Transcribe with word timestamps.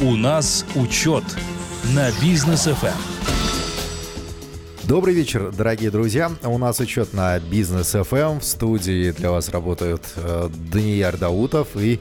У 0.00 0.14
нас 0.14 0.64
учет 0.76 1.24
на 1.92 2.12
бизнес 2.22 2.66
ФМ. 2.66 2.86
Добрый 4.84 5.12
вечер, 5.12 5.50
дорогие 5.50 5.90
друзья. 5.90 6.30
У 6.44 6.56
нас 6.56 6.78
учет 6.78 7.12
на 7.14 7.40
бизнес 7.40 7.96
FM. 7.96 8.38
В 8.38 8.44
студии 8.44 9.10
для 9.10 9.32
вас 9.32 9.48
работают 9.48 10.02
э, 10.14 10.50
Данияр 10.72 11.16
Даутов 11.16 11.76
и 11.76 11.98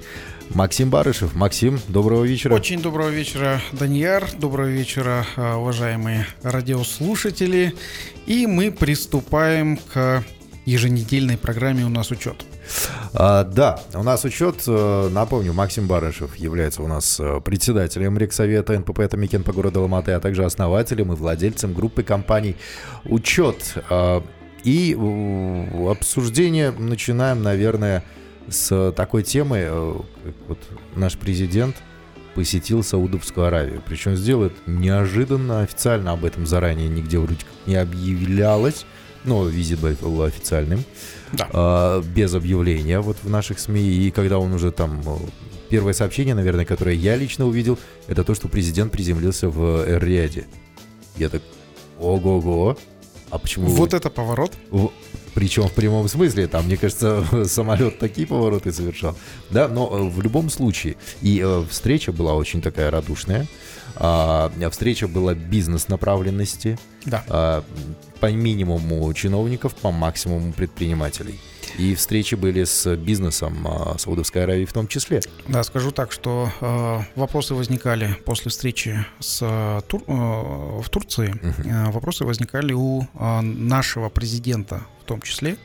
Максим 0.52 0.92
Барышев. 0.92 1.34
Максим, 1.34 1.80
доброго 1.88 2.24
вечера. 2.24 2.54
Очень 2.54 2.84
доброго 2.84 3.10
вечера, 3.10 3.60
Данияр. 3.72 4.30
Доброго 4.38 4.68
вечера, 4.68 5.26
э, 5.36 5.56
уважаемые 5.56 6.28
радиослушатели. 6.44 7.74
И 8.28 8.46
мы 8.46 8.72
приступаем 8.72 9.80
к 9.92 10.24
еженедельной 10.66 11.38
программе 11.38 11.84
«У 11.84 11.90
нас 11.90 12.12
учет». 12.12 12.46
А, 13.14 13.44
да, 13.44 13.80
у 13.94 14.04
нас 14.04 14.26
учет, 14.26 14.64
э, 14.68 15.10
напомню, 15.12 15.54
Максим 15.54 15.88
Барышев 15.88 16.36
является 16.36 16.84
у 16.84 16.88
нас 16.88 17.20
э, 17.20 17.42
председателем 17.44 18.18
Рексовета 18.18 18.78
НПП 18.78 19.08
«Томикен» 19.10 19.44
по 19.44 19.54
городу 19.54 19.82
Алматы, 19.82 20.12
а 20.12 20.20
также 20.20 20.46
основателем 20.46 21.14
и 21.14 21.16
владельцем 21.16 21.74
группы 21.74 22.04
компаний 22.04 22.56
«Учет». 23.06 23.76
А, 23.90 24.24
и 24.64 24.98
обсуждение 25.90 26.72
начинаем, 26.72 27.42
наверное, 27.42 28.04
с 28.50 28.92
такой 28.94 29.24
темы, 29.24 29.60
э, 29.62 29.96
вот 30.48 30.60
наш 30.96 31.18
президент 31.18 31.76
посетил 32.36 32.84
Саудовскую 32.84 33.48
Аравию. 33.48 33.82
Причем 33.86 34.16
сделает 34.16 34.54
неожиданно, 34.68 35.62
официально 35.62 36.12
об 36.12 36.24
этом 36.24 36.46
заранее 36.46 36.88
нигде 36.88 37.18
вроде 37.18 37.40
как 37.40 37.68
не 37.68 37.76
объявлялось 37.76 38.86
но 39.28 39.46
визит 39.46 39.80
был 39.80 40.24
официальным, 40.24 40.84
да. 41.34 41.50
а, 41.54 42.02
без 42.02 42.34
объявления 42.34 43.00
вот 43.00 43.18
в 43.24 43.30
наших 43.30 43.60
СМИ. 43.60 43.82
И 43.82 44.12
когда 44.12 44.40
он 44.40 44.54
уже 44.54 44.72
там 44.72 45.02
э, 45.06 45.18
первое 45.70 45.94
сообщение, 45.94 46.36
наверное, 46.36 46.66
которое 46.66 46.96
я 46.96 47.16
лично 47.16 47.46
увидел, 47.46 47.78
это 48.08 48.24
то, 48.24 48.36
что 48.36 48.48
президент 48.48 48.92
приземлился 48.92 49.50
в 49.50 49.86
Эр-Рияде. 49.88 50.46
Я 51.18 51.30
так, 51.30 51.42
ого-го, 52.00 52.78
а 53.30 53.38
почему... 53.38 53.68
Вот 53.68 53.92
вы... 53.92 53.98
это 53.98 54.10
поворот. 54.10 54.54
Причем 55.34 55.68
в 55.68 55.74
прямом 55.74 56.08
смысле, 56.08 56.48
там, 56.48 56.66
мне 56.66 56.78
кажется, 56.78 57.24
самолет 57.46 58.00
такие 58.00 58.26
повороты 58.26 58.72
совершал. 58.72 59.16
Да, 59.50 59.68
но 59.68 59.88
э, 59.92 60.10
в 60.10 60.22
любом 60.22 60.50
случае. 60.50 60.96
И 61.22 61.42
э, 61.44 61.64
встреча 61.70 62.12
была 62.12 62.34
очень 62.34 62.62
такая 62.62 62.90
радушная. 62.90 63.48
А, 64.00 64.52
встреча 64.72 65.08
была 65.08 65.34
бизнес-направленности. 65.34 66.78
Да. 67.06 67.24
А, 67.30 67.64
по 68.20 68.32
минимуму 68.32 69.14
чиновников, 69.14 69.76
по 69.76 69.92
максимуму 69.92 70.54
предпринимателей. 70.54 71.40
И 71.78 71.94
встречи 71.96 72.36
были 72.36 72.64
с 72.64 72.96
бизнесом 72.96 73.68
а, 73.68 73.98
Саудовской 73.98 74.44
Аравии 74.44 74.66
в 74.66 74.74
том 74.74 74.88
числе. 74.88 75.22
Да, 75.48 75.64
скажу 75.64 75.92
так, 75.92 76.12
что 76.12 76.52
э, 76.60 77.00
вопросы 77.16 77.54
возникали 77.54 78.16
после 78.26 78.50
встречи 78.50 79.06
с, 79.20 79.84
тур, 79.88 80.02
э, 80.08 80.12
в 80.12 80.90
Турции. 80.90 81.30
Угу. 81.30 81.70
Э, 81.70 81.92
вопросы 81.92 82.24
возникали 82.26 82.74
у 82.74 83.02
э, 83.02 83.42
нашего 83.42 84.10
президента 84.10 84.82
в 85.02 85.06
том 85.06 85.22
числе. 85.22 85.58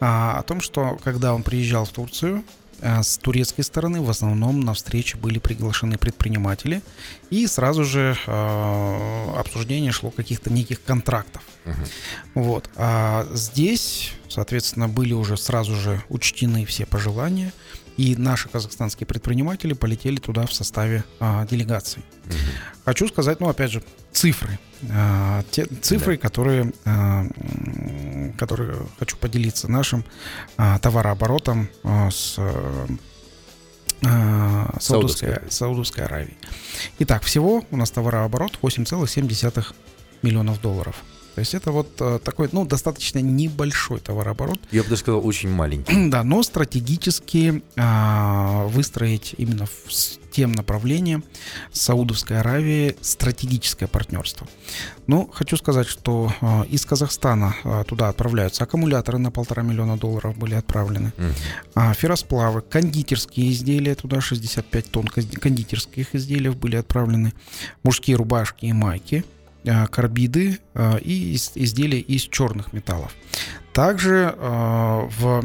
Э, 0.00 0.38
о 0.38 0.42
том, 0.42 0.60
что 0.60 0.98
когда 1.02 1.34
он 1.34 1.42
приезжал 1.42 1.84
в 1.84 1.90
Турцию, 1.90 2.44
с 2.80 3.18
турецкой 3.18 3.62
стороны 3.62 4.00
в 4.00 4.10
основном 4.10 4.60
на 4.60 4.74
встрече 4.74 5.16
были 5.16 5.38
приглашены 5.38 5.98
предприниматели, 5.98 6.82
и 7.30 7.46
сразу 7.46 7.84
же 7.84 8.16
э, 8.26 9.34
обсуждение 9.36 9.92
шло 9.92 10.10
каких-то 10.10 10.50
неких 10.52 10.82
контрактов. 10.82 11.42
Uh-huh. 11.64 11.88
Вот. 12.34 12.70
А 12.76 13.26
здесь, 13.32 14.12
соответственно, 14.28 14.88
были 14.88 15.12
уже 15.12 15.36
сразу 15.36 15.74
же 15.74 16.02
учтены 16.08 16.64
все 16.64 16.86
пожелания, 16.86 17.52
и 17.98 18.14
наши 18.16 18.48
казахстанские 18.48 19.06
предприниматели 19.06 19.74
полетели 19.74 20.16
туда 20.16 20.46
в 20.46 20.52
составе 20.54 21.04
а, 21.18 21.44
делегации. 21.46 22.02
Угу. 22.26 22.34
Хочу 22.84 23.08
сказать, 23.08 23.40
ну, 23.40 23.48
опять 23.48 23.72
же, 23.72 23.82
цифры. 24.12 24.58
А, 24.90 25.42
те 25.50 25.66
цифры, 25.66 26.16
да. 26.16 26.22
которые, 26.22 26.72
а, 26.84 27.26
которые 28.38 28.78
хочу 29.00 29.16
поделиться 29.16 29.68
нашим 29.68 30.04
а, 30.56 30.78
товарооборотом 30.78 31.68
а, 31.82 32.08
с 32.10 32.38
а, 34.04 34.76
Саудовской, 34.78 35.40
Саудовской 35.50 36.04
Аравии. 36.04 36.38
Итак, 37.00 37.24
всего 37.24 37.64
у 37.68 37.76
нас 37.76 37.90
товарооборот 37.90 38.60
8,7 38.62 39.74
миллионов 40.22 40.60
долларов. 40.60 41.02
То 41.38 41.40
есть 41.40 41.54
это 41.54 41.70
вот 41.70 41.88
э, 42.00 42.18
такой, 42.24 42.48
ну, 42.50 42.64
достаточно 42.66 43.20
небольшой 43.20 44.00
товарооборот. 44.00 44.58
Я 44.72 44.82
бы 44.82 44.88
даже 44.88 45.02
сказал, 45.02 45.24
очень 45.24 45.48
маленький. 45.48 45.94
Да, 46.08 46.24
но 46.24 46.42
стратегически 46.42 47.62
а, 47.76 48.66
выстроить 48.66 49.36
именно 49.38 49.66
в, 49.66 49.92
с 49.92 50.18
тем 50.32 50.50
направлением 50.50 51.22
Саудовской 51.72 52.40
Аравии 52.40 52.96
стратегическое 53.02 53.86
партнерство. 53.86 54.48
Ну, 55.06 55.30
хочу 55.32 55.56
сказать, 55.56 55.86
что 55.86 56.32
а, 56.40 56.64
из 56.68 56.84
Казахстана 56.84 57.54
а, 57.62 57.84
туда 57.84 58.08
отправляются 58.08 58.64
аккумуляторы 58.64 59.18
на 59.18 59.30
полтора 59.30 59.62
миллиона 59.62 59.96
долларов 59.96 60.36
были 60.36 60.54
отправлены, 60.54 61.12
угу. 61.16 61.26
а, 61.76 61.94
ферросплавы, 61.94 62.62
кондитерские 62.62 63.52
изделия 63.52 63.94
туда 63.94 64.20
65 64.20 64.90
тонн 64.90 65.06
кондитерских 65.06 66.16
изделий 66.16 66.50
были 66.50 66.74
отправлены, 66.74 67.32
мужские 67.84 68.16
рубашки 68.16 68.66
и 68.66 68.72
майки– 68.72 69.24
карбиды 69.90 70.58
э, 70.74 70.98
и 71.00 71.34
изделия 71.34 72.00
из 72.00 72.22
черных 72.22 72.72
металлов. 72.72 73.14
Также 73.72 74.34
э, 74.36 75.08
в 75.18 75.44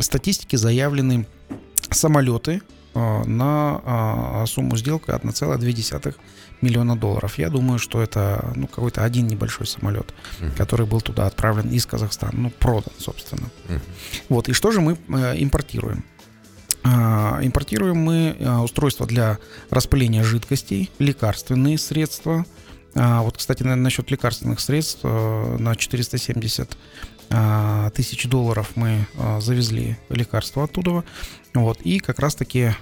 статистике 0.00 0.56
заявлены 0.56 1.26
самолеты 1.90 2.62
на 2.92 4.44
сумму 4.46 4.76
сделки 4.76 5.10
1,2 5.10 6.14
миллиона 6.60 6.96
долларов. 6.96 7.38
Я 7.38 7.48
думаю, 7.48 7.78
что 7.78 8.02
это 8.02 8.52
ну, 8.56 8.66
какой-то 8.66 9.04
один 9.04 9.28
небольшой 9.28 9.68
самолет, 9.68 10.12
uh-huh. 10.40 10.56
который 10.56 10.86
был 10.86 11.00
туда 11.00 11.26
отправлен 11.26 11.70
из 11.70 11.86
Казахстана, 11.86 12.32
ну, 12.34 12.50
продан, 12.50 12.92
собственно. 12.98 13.48
Uh-huh. 13.68 13.80
Вот, 14.28 14.48
и 14.48 14.52
что 14.52 14.72
же 14.72 14.80
мы 14.80 14.94
импортируем? 15.14 16.04
Импортируем 16.82 17.98
мы 17.98 18.36
устройства 18.64 19.06
для 19.06 19.38
распыления 19.70 20.24
жидкостей, 20.24 20.90
лекарственные 20.98 21.78
средства– 21.78 22.44
а, 22.94 23.22
вот, 23.22 23.36
кстати, 23.36 23.62
на, 23.62 23.76
насчет 23.76 24.10
лекарственных 24.10 24.60
средств 24.60 25.00
э, 25.02 25.56
на 25.58 25.76
470 25.76 26.76
а, 27.30 27.90
тысяч 27.90 28.26
долларов 28.26 28.72
мы 28.74 29.06
а, 29.16 29.40
завезли 29.40 29.96
лекарства 30.08 30.64
оттуда. 30.64 31.04
Вот, 31.54 31.80
и 31.82 31.98
как 31.98 32.20
раз-таки 32.20 32.76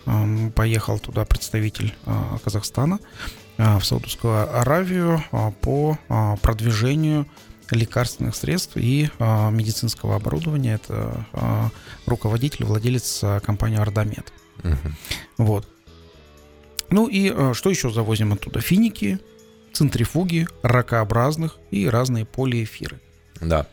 поехал 0.55 0.99
туда 0.99 1.25
представитель 1.25 1.95
Казахстана 2.45 2.99
в 3.57 3.81
Саудовскую 3.83 4.61
Аравию 4.61 5.25
по 5.63 5.99
продвижению 6.43 7.27
лекарственных 7.71 8.37
средств 8.37 8.77
и 8.77 9.09
медицинского 9.19 10.17
оборудования. 10.17 10.75
Это 10.75 11.25
руководитель, 12.05 12.67
владелец 12.67 13.25
компании 13.43 13.79
Ардамед. 13.79 14.31
Угу. 14.63 14.77
Вот. 15.39 15.67
Ну 16.91 17.09
и 17.09 17.55
что 17.55 17.71
еще 17.71 17.89
завозим 17.89 18.35
оттуда? 18.35 18.61
Финики, 18.61 19.19
центрифуги, 19.79 20.49
ракообразных 20.63 21.57
и 21.71 21.89
разные 21.89 22.25
полиэфиры. 22.25 23.01
Да. 23.41 23.67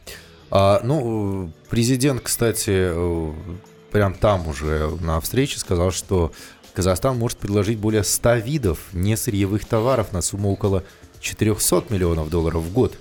А, 0.51 0.79
ну, 0.83 1.51
президент, 1.71 2.21
кстати, 2.21 2.69
э, 2.69 3.33
прям 3.91 4.13
там 4.13 4.47
уже 4.47 4.95
на 5.01 5.19
встрече 5.19 5.57
сказал, 5.57 5.91
что 5.91 6.31
Казахстан 6.75 7.17
может 7.17 7.39
предложить 7.39 7.79
более 7.79 8.03
100 8.03 8.35
видов 8.35 8.79
несырьевых 8.93 9.65
товаров 9.65 10.13
на 10.13 10.21
сумму 10.21 10.51
около 10.51 10.83
400 11.21 11.85
миллионов 11.89 12.29
долларов 12.29 12.61
в 12.61 12.71
год. 12.71 12.99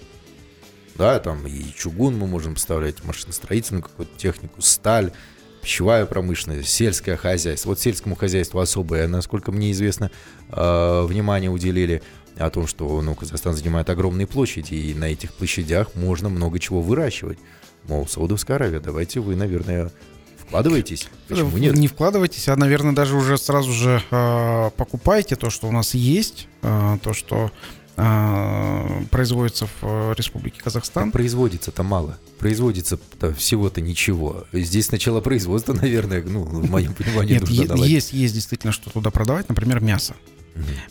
Да, 0.94 1.18
там 1.18 1.46
и 1.46 1.62
чугун 1.76 2.16
мы 2.16 2.26
можем 2.26 2.54
поставлять, 2.54 3.04
машиностроительную 3.04 3.82
какую-то 3.82 4.16
технику, 4.16 4.62
сталь, 4.62 5.12
пищевая 5.60 6.06
промышленность, 6.06 6.68
сельское 6.70 7.16
хозяйство. 7.16 7.70
Вот 7.70 7.80
сельскому 7.80 8.14
хозяйству 8.14 8.60
особое, 8.60 9.08
насколько 9.08 9.52
мне 9.52 9.72
известно, 9.72 10.10
э, 10.50 11.04
внимание 11.06 11.50
уделили 11.50 12.02
о 12.38 12.50
том, 12.50 12.66
что 12.66 13.00
ну, 13.00 13.14
Казахстан 13.14 13.54
занимает 13.54 13.90
огромные 13.90 14.26
площади, 14.26 14.74
и 14.74 14.94
на 14.94 15.04
этих 15.04 15.32
площадях 15.32 15.94
можно 15.94 16.28
много 16.28 16.58
чего 16.58 16.82
выращивать. 16.82 17.38
Мол, 17.84 18.06
Саудовская 18.06 18.56
Аравия, 18.56 18.80
давайте 18.80 19.20
вы, 19.20 19.36
наверное, 19.36 19.90
вкладываетесь. 20.38 21.08
Почему 21.28 21.56
нет? 21.58 21.76
Не 21.76 21.88
вкладывайтесь, 21.88 22.48
а, 22.48 22.56
наверное, 22.56 22.92
даже 22.92 23.16
уже 23.16 23.36
сразу 23.38 23.72
же 23.72 24.02
э, 24.10 24.70
покупайте 24.76 25.36
то, 25.36 25.50
что 25.50 25.68
у 25.68 25.72
нас 25.72 25.94
есть, 25.94 26.48
э, 26.62 26.98
то, 27.02 27.12
что 27.12 27.50
э, 27.96 29.04
производится 29.10 29.68
в 29.80 30.14
Республике 30.14 30.60
Казахстан. 30.62 31.10
Производится-то 31.12 31.82
мало. 31.82 32.18
Производится-то 32.38 33.34
всего-то 33.34 33.80
ничего. 33.80 34.44
Здесь 34.52 34.86
сначала 34.86 35.20
производство, 35.20 35.72
наверное, 35.80 36.22
ну, 36.22 36.42
в 36.44 36.70
моем 36.70 36.94
понимании, 36.94 37.34
Нет, 37.34 37.76
есть, 37.76 38.12
есть 38.12 38.34
действительно 38.34 38.72
что 38.72 38.90
туда 38.90 39.10
продавать, 39.10 39.48
например, 39.48 39.80
мясо. 39.80 40.14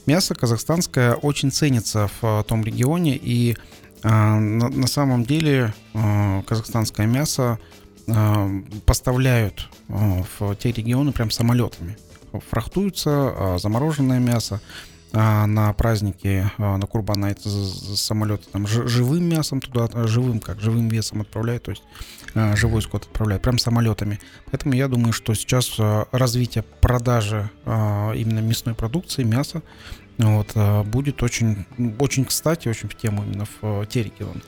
Мясо 0.06 0.36
казахстанское 0.36 1.16
очень 1.16 1.52
ценится 1.52 2.10
в 2.22 2.24
э, 2.24 2.44
том 2.44 2.64
регионе, 2.64 3.16
и 3.16 3.56
э, 4.04 4.08
на, 4.10 4.70
на 4.70 4.88
самом 4.88 5.24
деле 5.24 5.74
э, 5.94 6.44
казахстанское 6.46 7.08
мясо 7.08 7.60
поставляют 8.86 9.70
в 9.88 10.56
те 10.58 10.74
регионы 10.74 11.14
прям 11.14 11.32
самолетами. 11.32 11.98
фрахтуются, 12.50 13.10
а 13.12 13.58
замороженное 13.58 14.20
мясо, 14.20 14.60
на 15.14 15.72
праздники, 15.72 16.52
на 16.58 16.82
Курбана 16.82 17.28
это 17.28 17.50
самолеты 17.50 18.44
там 18.52 18.68
живым 18.68 19.24
мясом 19.24 19.62
туда, 19.62 19.88
живым 20.06 20.42
как, 20.42 20.60
живым 20.60 20.90
весом 20.90 21.22
отправляют, 21.22 21.64
то 21.64 21.72
есть 21.72 21.84
живой 22.56 22.82
скот 22.82 23.04
отправляют, 23.04 23.44
прям 23.44 23.58
самолетами. 23.58 24.20
Поэтому 24.52 24.74
я 24.74 24.88
думаю, 24.88 25.14
что 25.14 25.34
сейчас 25.34 25.76
развитие 26.12 26.64
продажи 26.82 27.50
именно 27.66 28.40
мясной 28.40 28.76
продукции, 28.76 29.24
мяса, 29.24 29.62
вот, 30.18 30.56
будет 30.86 31.24
очень, 31.24 31.66
очень 32.00 32.26
кстати, 32.26 32.68
очень 32.68 32.88
в 32.88 32.96
тему 32.96 33.24
именно 33.24 33.46
в 33.62 33.86
те 33.88 34.04
регионы. 34.04 34.42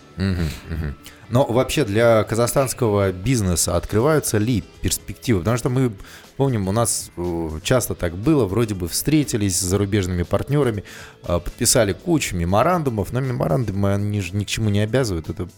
Но 1.30 1.44
вообще 1.44 1.86
для 1.86 2.24
казахстанского 2.24 3.12
бизнеса 3.12 3.76
открываются 3.76 4.38
ли 4.38 4.64
перспективы? 4.82 5.40
Потому 5.40 5.58
что 5.58 5.70
мы 5.70 5.92
помним, 6.38 6.68
у 6.68 6.72
нас 6.72 7.12
э, 7.18 7.50
часто 7.64 7.96
так 7.96 8.16
было, 8.16 8.46
вроде 8.46 8.76
бы 8.76 8.88
встретились 8.88 9.58
с 9.58 9.64
зарубежными 9.64 10.24
партнерами, 10.24 10.84
э, 11.24 11.40
подписали 11.40 11.94
кучу 11.94 12.36
меморандумов, 12.36 13.12
но 13.12 13.22
меморандумы 13.22 13.94
они 13.94 14.22
же 14.22 14.36
ни 14.36 14.44
к 14.44 14.48
чему 14.48 14.70
не 14.70 14.82
обязывают. 14.82 15.30
Это 15.30 15.50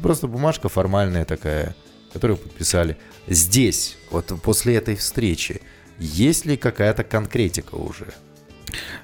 просто 0.00 0.26
бумажка 0.26 0.68
формальная 0.68 1.24
такая, 1.24 1.74
которую 2.12 2.36
подписали. 2.36 2.96
Здесь, 3.26 3.96
вот 4.10 4.32
после 4.42 4.76
этой 4.76 4.96
встречи, 4.96 5.60
есть 5.98 6.46
ли 6.46 6.56
какая-то 6.56 7.04
конкретика 7.04 7.74
уже? 7.74 8.06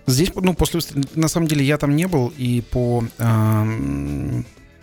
Здесь, 0.06 0.32
ну, 0.34 0.54
после, 0.54 0.80
на 1.14 1.28
самом 1.28 1.46
деле, 1.46 1.64
я 1.64 1.76
там 1.76 1.94
не 1.94 2.06
был, 2.06 2.32
и 2.36 2.62
по 2.62 3.04
э, 3.18 4.42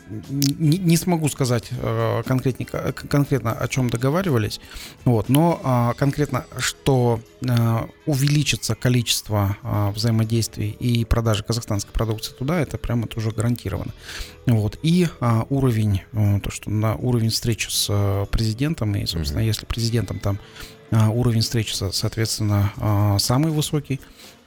не, 0.10 0.78
не 0.78 0.98
смогу 0.98 1.28
сказать 1.30 1.70
э, 1.72 2.24
конкретненько, 2.26 2.92
конкретно 2.94 3.54
о 3.54 3.68
чем 3.68 3.90
договаривались, 3.90 4.60
вот, 5.04 5.30
но 5.30 5.60
э, 5.64 5.98
конкретно, 5.98 6.46
что 6.58 7.20
э, 7.42 7.86
увеличится 8.06 8.76
количество 8.76 9.58
э, 9.64 9.92
взаимодействий 9.92 10.70
и 10.70 11.06
продажи 11.06 11.44
казахстанской 11.44 11.94
продукции 11.94 12.34
туда, 12.34 12.60
это 12.60 12.78
прямо 12.78 13.06
это 13.06 13.20
уже 13.20 13.32
гарантировано. 13.32 13.94
Вот, 14.46 14.78
и 14.84 15.08
э, 15.20 15.44
уровень, 15.50 16.02
э, 16.12 16.40
то, 16.42 16.52
что 16.52 16.70
на 16.70 16.96
уровень 16.96 17.30
встречи 17.30 17.70
с 17.70 18.28
президентом, 18.32 18.96
и, 18.96 19.06
собственно, 19.06 19.40
mm-hmm. 19.40 19.48
если 19.48 19.66
президентом 19.66 20.20
там 20.20 20.40
уровень 20.92 21.42
встречи, 21.42 21.74
соответственно, 21.74 23.18
самый 23.18 23.52
высокий, 23.52 24.00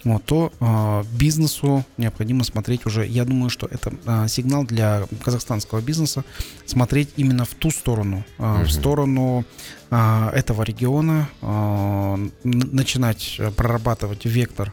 вот, 0.04 0.24
то 0.24 0.52
э, 0.60 1.04
бизнесу 1.12 1.84
необходимо 1.96 2.44
смотреть 2.44 2.86
уже, 2.86 3.04
я 3.06 3.24
думаю, 3.24 3.50
что 3.50 3.66
это 3.66 3.92
э, 4.06 4.28
сигнал 4.28 4.64
для 4.64 5.04
казахстанского 5.24 5.80
бизнеса 5.80 6.24
смотреть 6.66 7.10
именно 7.16 7.44
в 7.44 7.54
ту 7.54 7.70
сторону, 7.70 8.24
э, 8.38 8.42
uh 8.42 8.64
в 8.64 8.70
сторону 8.70 9.44
э, 9.90 10.30
этого 10.34 10.62
региона, 10.62 11.28
э, 11.42 12.28
начинать 12.44 13.40
прорабатывать 13.56 14.24
вектор 14.24 14.72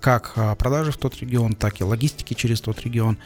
как 0.00 0.34
продажи 0.58 0.92
в 0.92 0.96
тот 0.96 1.16
регион, 1.20 1.54
так 1.54 1.80
и 1.80 1.84
логистики 1.84 2.34
через 2.34 2.60
тот 2.60 2.80
регион. 2.82 3.18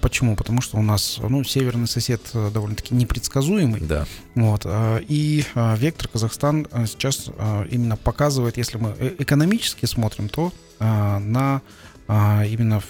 Почему? 0.00 0.36
Потому 0.36 0.60
что 0.60 0.78
у 0.78 0.82
нас 0.82 1.18
ну, 1.20 1.44
северный 1.44 1.86
сосед 1.86 2.22
довольно-таки 2.32 2.94
непредсказуемый. 2.94 3.80
Да. 3.80 4.06
Вот, 4.34 4.66
и 5.08 5.44
вектор 5.54 6.08
Казахстан 6.08 6.66
сейчас 6.86 7.30
именно 7.70 7.96
показывает, 7.96 8.56
если 8.56 8.78
мы 8.78 8.94
э, 8.98 9.14
экономически 9.18 9.86
смотрим, 9.86 10.28
то 10.28 10.52
на 10.78 11.60
именно 12.08 12.80
в, 12.80 12.86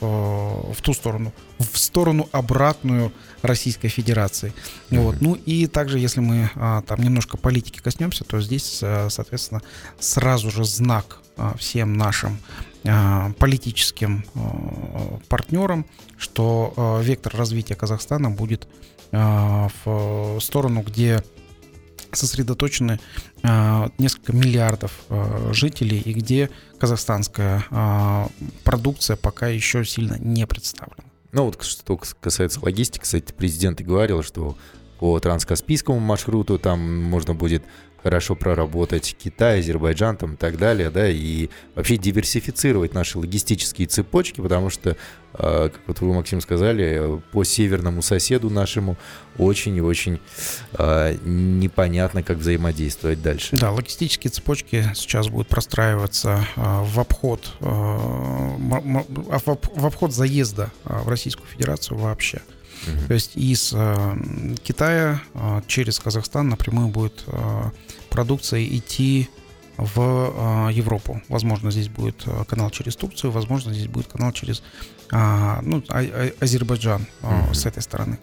в, 0.00 0.72
в 0.72 0.82
ту 0.82 0.92
сторону, 0.92 1.32
в 1.58 1.78
сторону 1.78 2.28
обратную 2.32 3.12
Российской 3.42 3.88
Федерации. 3.88 4.52
Mm-hmm. 4.90 5.00
Вот. 5.00 5.20
Ну 5.20 5.34
и 5.34 5.66
также, 5.66 5.98
если 5.98 6.20
мы 6.20 6.50
а, 6.54 6.82
там 6.82 7.02
немножко 7.02 7.36
политики 7.36 7.80
коснемся, 7.80 8.24
то 8.24 8.40
здесь, 8.40 8.80
а, 8.82 9.08
соответственно, 9.10 9.62
сразу 9.98 10.50
же 10.50 10.64
знак 10.64 11.20
а, 11.36 11.56
всем 11.56 11.94
нашим 11.94 12.38
а, 12.84 13.32
политическим 13.38 14.24
а, 14.34 15.18
партнерам, 15.28 15.86
что 16.18 17.00
вектор 17.02 17.34
развития 17.34 17.74
Казахстана 17.74 18.30
будет 18.30 18.68
в 19.12 20.38
сторону, 20.40 20.82
где 20.82 21.24
сосредоточены 22.16 23.00
э, 23.42 23.88
несколько 23.98 24.32
миллиардов 24.32 24.92
э, 25.08 25.52
жителей 25.52 26.00
и 26.00 26.12
где 26.12 26.50
казахстанская 26.78 27.64
э, 27.70 28.26
продукция 28.64 29.16
пока 29.16 29.48
еще 29.48 29.84
сильно 29.84 30.16
не 30.18 30.46
представлена. 30.46 31.04
Ну 31.32 31.44
вот 31.44 31.62
что 31.62 32.00
касается 32.20 32.60
логистики, 32.62 33.02
кстати, 33.02 33.32
президент 33.32 33.80
и 33.80 33.84
говорил, 33.84 34.22
что 34.22 34.56
по 34.98 35.18
транскаспийскому 35.18 35.98
маршруту 35.98 36.58
там 36.58 37.02
можно 37.02 37.34
будет 37.34 37.62
хорошо 38.02 38.34
проработать 38.34 39.16
Китай, 39.22 39.60
Азербайджан 39.60 40.16
там 40.16 40.34
и 40.34 40.36
так 40.36 40.56
далее, 40.58 40.90
да, 40.90 41.08
и 41.08 41.48
вообще 41.74 41.96
диверсифицировать 41.96 42.94
наши 42.94 43.18
логистические 43.18 43.88
цепочки, 43.88 44.40
потому 44.40 44.70
что, 44.70 44.96
а, 45.34 45.68
как 45.68 45.80
вот 45.86 46.00
вы, 46.00 46.14
Максим, 46.14 46.40
сказали, 46.40 47.20
по 47.32 47.44
северному 47.44 48.02
соседу 48.02 48.50
нашему 48.50 48.96
очень 49.38 49.76
и 49.76 49.80
очень 49.80 50.20
а, 50.74 51.14
непонятно, 51.24 52.22
как 52.22 52.38
взаимодействовать 52.38 53.22
дальше. 53.22 53.56
Да, 53.56 53.70
логистические 53.70 54.30
цепочки 54.30 54.90
сейчас 54.94 55.28
будут 55.28 55.48
простраиваться 55.48 56.46
а, 56.56 56.82
в 56.82 56.98
обход, 56.98 57.52
в 57.60 58.56
обход 59.86 60.12
заезда 60.12 60.70
в 60.84 61.08
Российскую 61.08 61.46
Федерацию 61.48 61.98
вообще. 61.98 62.40
Угу. 62.86 63.06
То 63.08 63.14
есть 63.14 63.36
из 63.36 63.72
э, 63.74 64.16
Китая 64.62 65.20
э, 65.34 65.62
через 65.66 65.98
Казахстан 65.98 66.48
напрямую 66.48 66.88
будет 66.88 67.24
э, 67.26 67.70
продукция 68.08 68.64
идти 68.64 69.28
в 69.76 70.68
э, 70.68 70.72
Европу. 70.72 71.22
Возможно, 71.28 71.70
здесь 71.70 71.88
будет 71.88 72.22
э, 72.26 72.44
канал 72.44 72.70
через 72.70 72.96
Турцию, 72.96 73.30
возможно, 73.30 73.72
здесь 73.72 73.88
будет 73.88 74.08
канал 74.08 74.32
через 74.32 74.62
э, 75.12 75.58
ну, 75.62 75.82
а, 75.88 76.00
а, 76.00 76.30
Азербайджан 76.40 77.06
э, 77.22 77.44
угу. 77.44 77.54
с 77.54 77.66
этой 77.66 77.82
стороны. 77.82 78.18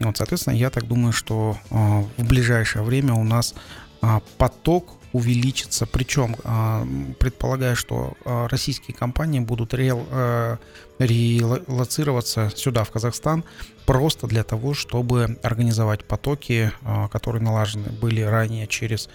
Вот, 0.00 0.16
соответственно, 0.16 0.54
я 0.54 0.70
так 0.70 0.86
думаю, 0.86 1.12
что 1.12 1.58
э, 1.70 2.04
в 2.16 2.24
ближайшее 2.24 2.84
время 2.84 3.14
у 3.14 3.24
нас 3.24 3.54
э, 4.02 4.20
поток 4.36 4.97
увеличится. 5.12 5.86
Причем, 5.86 6.36
а, 6.44 6.86
предполагая, 7.18 7.74
что 7.74 8.14
а, 8.24 8.48
российские 8.48 8.96
компании 8.96 9.40
будут 9.40 9.74
э, 9.74 10.56
релацироваться 10.98 12.50
сюда, 12.54 12.84
в 12.84 12.90
Казахстан, 12.90 13.44
просто 13.86 14.26
для 14.26 14.42
того, 14.44 14.74
чтобы 14.74 15.38
организовать 15.42 16.04
потоки, 16.04 16.72
а, 16.82 17.08
которые 17.08 17.42
налажены 17.42 17.90
были 17.90 18.20
ранее 18.20 18.66
через 18.66 19.08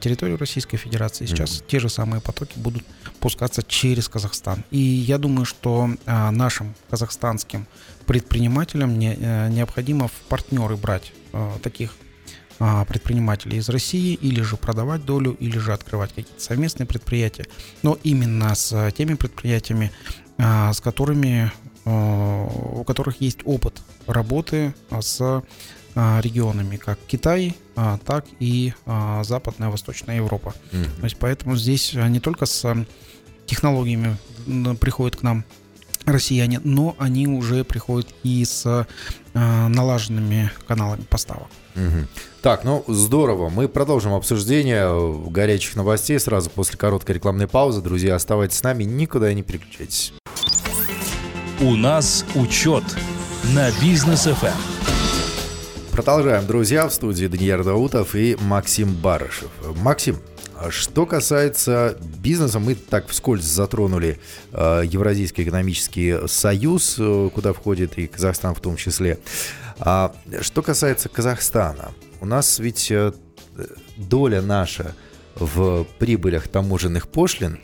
территорию 0.00 0.36
Российской 0.36 0.76
Федерации. 0.76 1.26
Сейчас 1.26 1.50
mm-hmm. 1.50 1.66
те 1.66 1.80
же 1.80 1.88
самые 1.88 2.20
потоки 2.20 2.58
будут 2.58 2.84
пускаться 3.20 3.62
через 3.62 4.08
Казахстан. 4.08 4.64
И 4.70 4.78
я 4.78 5.16
думаю, 5.18 5.46
что 5.46 5.90
нашим 6.06 6.74
казахстанским 6.90 7.66
предпринимателям 8.06 8.98
э, 9.00 9.48
необходимо 9.48 10.08
в 10.08 10.12
партнеры 10.28 10.76
брать 10.76 11.12
таких 11.62 11.94
предпринимателей 12.86 13.58
из 13.58 13.68
России, 13.68 14.14
или 14.14 14.40
же 14.42 14.56
продавать 14.56 15.04
долю, 15.04 15.36
или 15.40 15.58
же 15.58 15.72
открывать 15.72 16.10
какие-то 16.10 16.40
совместные 16.40 16.86
предприятия, 16.86 17.46
но 17.82 17.98
именно 18.04 18.54
с 18.54 18.92
теми 18.92 19.14
предприятиями, 19.14 19.90
а, 20.38 20.72
с 20.72 20.80
которыми, 20.80 21.50
а, 21.84 22.46
у 22.46 22.84
которых 22.84 23.20
есть 23.20 23.40
опыт 23.44 23.82
работы 24.06 24.74
с 25.00 25.42
регионами, 25.94 26.76
как 26.76 26.98
Китай, 27.06 27.54
так 28.06 28.24
и 28.40 28.72
Западная 29.22 29.68
Восточная 29.68 30.16
Европа. 30.16 30.54
Mm-hmm. 30.70 31.00
То 31.00 31.04
есть 31.04 31.16
поэтому 31.18 31.54
здесь 31.54 31.92
не 31.92 32.18
только 32.18 32.46
с 32.46 32.86
технологиями 33.44 34.16
приходят 34.80 35.16
к 35.16 35.22
нам 35.22 35.44
россияне, 36.04 36.60
но 36.64 36.94
они 36.98 37.26
уже 37.26 37.64
приходят 37.64 38.08
и 38.22 38.44
с 38.44 38.86
налаженными 39.34 40.50
каналами 40.66 41.02
поставок. 41.02 41.48
Угу. 41.74 42.06
Так, 42.42 42.64
ну 42.64 42.84
здорово. 42.88 43.48
Мы 43.48 43.68
продолжим 43.68 44.12
обсуждение 44.12 45.30
горячих 45.30 45.76
новостей 45.76 46.18
сразу 46.18 46.50
после 46.50 46.76
короткой 46.76 47.14
рекламной 47.16 47.48
паузы. 47.48 47.80
Друзья, 47.80 48.14
оставайтесь 48.14 48.58
с 48.58 48.62
нами, 48.62 48.84
никуда 48.84 49.32
не 49.32 49.42
переключайтесь. 49.42 50.12
У 51.60 51.76
нас 51.76 52.24
учет 52.34 52.84
на 53.54 53.70
бизнес 53.80 54.26
FM. 54.26 54.48
Эм. 54.48 54.82
Продолжаем, 55.92 56.46
друзья, 56.46 56.88
в 56.88 56.94
студии 56.94 57.26
Даниил 57.26 57.62
Даутов 57.62 58.14
и 58.16 58.36
Максим 58.40 58.94
Барышев. 58.94 59.50
Максим, 59.76 60.16
что 60.70 61.06
касается 61.06 61.96
бизнеса, 62.00 62.58
мы 62.58 62.74
так 62.74 63.08
вскользь 63.08 63.44
затронули 63.44 64.20
э, 64.52 64.82
Евразийский 64.84 65.44
экономический 65.44 66.26
союз, 66.28 66.96
э, 66.98 67.30
куда 67.34 67.52
входит 67.52 67.98
и 67.98 68.06
Казахстан 68.06 68.54
в 68.54 68.60
том 68.60 68.76
числе. 68.76 69.18
А 69.78 70.14
что 70.40 70.62
касается 70.62 71.08
Казахстана, 71.08 71.92
у 72.20 72.26
нас 72.26 72.58
ведь 72.58 72.90
э, 72.90 73.12
доля 73.96 74.42
наша 74.42 74.94
в 75.34 75.84
прибылях 75.98 76.48
таможенных 76.48 77.08
пошлин 77.08 77.60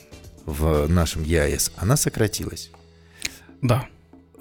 в 0.46 0.88
нашем 0.88 1.22
ЕАЭС, 1.22 1.72
она 1.76 1.96
сократилась. 1.96 2.70
Да. 3.60 3.86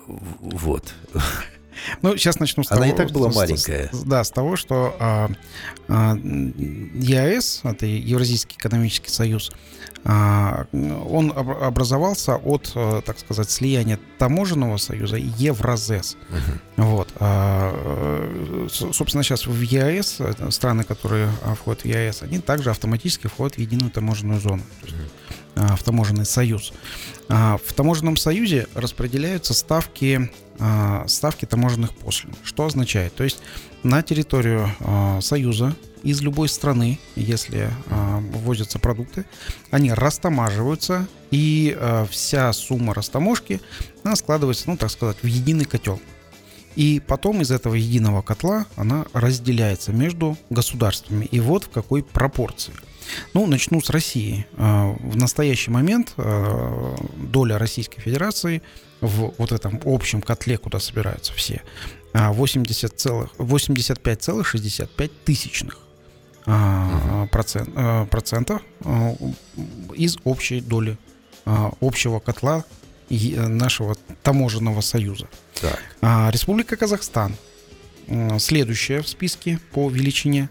Вот. 0.08 0.94
Ну, 2.02 2.16
сейчас 2.18 2.40
начну 2.40 2.64
с 2.64 2.72
Она 2.72 2.82
того... 2.82 2.94
и 2.94 2.96
так 2.98 3.12
была 3.12 3.32
с- 3.32 3.36
маленькая. 3.36 3.90
с- 3.92 4.02
Да, 4.04 4.24
с 4.24 4.32
того, 4.32 4.56
что 4.56 4.96
а, 5.00 5.30
а, 5.88 6.16
ЕАЭС, 6.16 7.62
это 7.64 7.86
Евразийский 7.86 8.56
экономический 8.58 9.10
союз, 9.10 9.52
а, 10.04 10.66
он 10.74 11.32
об- 11.36 11.50
образовался 11.64 12.36
от, 12.38 12.72
э, 12.76 13.02
так 13.06 13.20
сказать, 13.20 13.50
слияния 13.50 14.00
таможенного 14.18 14.78
союза 14.78 15.18
и 15.18 15.26
Евразес. 15.38 16.18
Вот. 16.78 17.10
а, 17.20 17.74
э, 17.74 18.68
Собственно, 18.72 19.24
сейчас 19.24 19.48
в 19.48 19.60
ЕАЭС, 19.62 20.20
это 20.22 20.52
страны, 20.52 20.84
которые 20.84 21.30
а, 21.44 21.56
входят 21.56 21.82
в 21.82 21.86
ЕАЭС, 21.86 22.22
они 22.24 22.40
также 22.40 22.70
автоматически 22.70 23.28
входят 23.28 23.56
в 23.56 23.60
единую 23.60 23.92
таможенную 23.92 24.40
зону, 24.40 24.64
а, 25.56 25.76
в 25.76 25.84
таможенный 25.84 26.26
союз. 26.26 26.74
А, 27.30 27.58
В 27.64 27.74
таможенном 27.74 28.18
союзе 28.18 28.68
распределяются 28.74 29.54
ставки, 29.54 30.32
а, 30.60 31.06
ставки 31.08 31.46
таможенных 31.46 31.94
пошлин. 31.96 32.34
Что 32.44 32.66
означает? 32.66 33.14
То 33.16 33.24
есть 33.24 33.42
на 33.84 34.02
территорию 34.02 34.70
а, 34.80 35.20
союза 35.22 35.76
из 36.04 36.22
любой 36.22 36.48
страны, 36.48 37.00
если 37.16 37.70
ввозятся 37.90 38.80
продукты, 38.80 39.26
они 39.72 39.92
растамаживаются, 39.92 41.08
и 41.32 41.76
вся 42.12 42.54
сумма 42.54 42.94
растаможки 42.94 43.60
складывается, 44.14 44.66
ну 44.68 44.78
так 44.78 44.92
сказать, 44.92 45.18
в 45.22 45.26
единый 45.26 45.66
котел. 45.66 46.00
И 46.78 47.00
потом 47.00 47.42
из 47.42 47.50
этого 47.50 47.74
единого 47.74 48.22
котла 48.22 48.68
она 48.76 49.08
разделяется 49.12 49.92
между 49.92 50.38
государствами. 50.52 51.26
И 51.26 51.40
вот 51.40 51.64
в 51.64 51.70
какой 51.70 52.04
пропорции. 52.04 52.72
Ну, 53.34 53.48
начну 53.48 53.82
с 53.82 53.90
России. 53.90 54.46
А, 54.58 54.96
В 55.00 55.18
настоящий 55.18 55.72
момент 55.72 56.14
а, 56.18 56.96
доля 57.16 57.58
Российской 57.58 58.00
Федерации 58.00 58.62
в 59.02 59.34
вот 59.40 59.52
этом 59.52 59.82
общем 59.86 60.22
котле, 60.22 60.60
куда 60.60 60.80
собираются 60.80 61.34
все, 61.34 61.64
а, 62.14 62.32
80 62.32 63.00
целых, 63.00 63.34
85,65 63.40 65.12
тысячных 65.26 65.80
а, 66.46 67.26
процент, 67.32 67.70
а, 67.76 68.06
процентов 68.06 68.62
а, 68.86 69.16
из 69.96 70.18
общей 70.26 70.62
доли 70.62 71.00
а, 71.46 71.72
общего 71.82 72.20
котла 72.20 72.64
нашего 73.10 73.96
таможенного 74.24 74.82
союза. 74.82 75.28
Так. 75.62 75.80
А, 76.02 76.30
Республика 76.32 76.76
Казахстан 76.76 77.36
м, 78.08 78.40
следующая 78.40 79.02
в 79.02 79.08
списке 79.08 79.60
по 79.72 79.90
величине, 79.90 80.50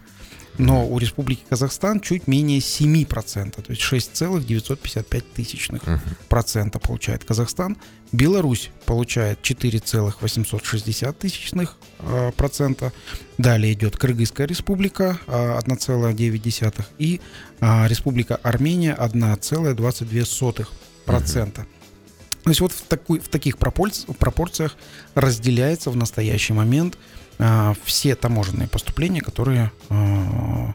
но 0.58 0.86
у 0.86 0.98
Республики 0.98 1.42
Казахстан 1.48 2.00
чуть 2.00 2.26
менее 2.26 2.60
7%, 2.60 3.50
то 3.62 3.70
есть 3.70 3.82
6,955 3.82 5.32
тысячных 5.32 5.82
процента 6.28 6.78
получает 6.78 7.24
Казахстан. 7.24 7.76
Беларусь 8.12 8.70
получает 8.86 9.42
4,860 9.42 11.18
тысячных 11.18 11.76
э, 11.98 12.30
процента. 12.36 12.92
Далее 13.36 13.72
идет 13.74 13.96
Кыргызская 13.96 14.46
республика 14.46 15.18
э, 15.26 15.58
1,9 15.58 16.84
и 16.98 17.20
э, 17.60 17.88
Республика 17.88 18.36
Армения 18.36 18.96
1,22 18.98 20.66
процента. 21.04 21.66
То 22.46 22.50
есть 22.50 22.60
вот 22.60 22.70
в, 22.70 22.82
такой, 22.82 23.18
в 23.18 23.26
таких 23.28 23.56
пропорц- 23.58 24.06
пропорциях 24.14 24.76
разделяется 25.16 25.90
в 25.90 25.96
настоящий 25.96 26.52
момент 26.52 26.96
а, 27.40 27.74
все 27.84 28.14
таможенные 28.14 28.68
поступления, 28.68 29.20
которые, 29.20 29.72
а, 29.88 30.72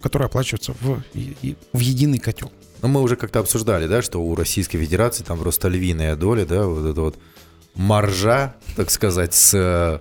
которые 0.00 0.26
оплачиваются 0.26 0.74
в, 0.80 1.02
в 1.72 1.78
единый 1.80 2.20
котел. 2.20 2.52
Ну, 2.82 2.86
мы 2.88 3.02
уже 3.02 3.16
как-то 3.16 3.40
обсуждали, 3.40 3.88
да, 3.88 4.00
что 4.00 4.20
у 4.22 4.32
Российской 4.36 4.78
Федерации 4.78 5.24
там 5.24 5.40
просто 5.40 5.66
львиная 5.66 6.14
доля, 6.14 6.46
да, 6.46 6.66
вот 6.68 6.86
это 6.88 7.00
вот 7.00 7.18
маржа, 7.74 8.54
так 8.76 8.88
сказать, 8.92 9.34
с 9.34 9.54
э, 9.54 9.98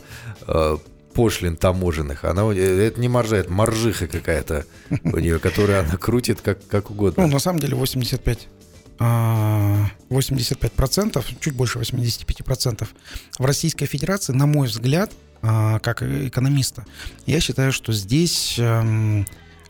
э, 0.48 0.78
пошлин 1.16 1.58
таможенных. 1.58 2.26
Она, 2.26 2.44
э, 2.54 2.88
это 2.88 3.02
не 3.02 3.08
маржа, 3.10 3.38
это 3.38 3.52
маржиха 3.52 4.06
какая-то 4.08 4.66
у 5.04 5.18
нее, 5.18 5.40
которую 5.40 5.80
она 5.80 5.98
крутит 5.98 6.42
как, 6.42 6.60
как 6.68 6.90
Ну, 6.90 6.96
угодно. 6.96 7.26
на 7.26 7.40
самом 7.40 7.60
деле 7.60 7.76
85, 7.76 8.48
а, 8.48 8.61
85 9.02 10.72
процентов, 10.74 11.26
чуть 11.40 11.56
больше 11.56 11.80
85 11.80 12.46
процентов 12.46 12.94
в 13.40 13.46
Российской 13.46 13.86
Федерации, 13.86 14.34
на 14.34 14.46
мой 14.46 14.68
взгляд, 14.68 15.12
а, 15.42 15.80
как 15.80 16.04
экономиста, 16.04 16.86
я 17.26 17.40
считаю, 17.40 17.72
что 17.72 17.94
здесь 17.94 18.60
эм, 18.60 19.26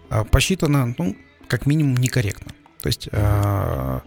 а, 0.09 0.25
посчитано, 0.25 0.93
ну, 0.97 1.15
как 1.47 1.65
минимум, 1.65 1.95
некорректно. 1.95 2.51
То 2.81 2.87
есть 2.87 3.07
а, 3.13 4.01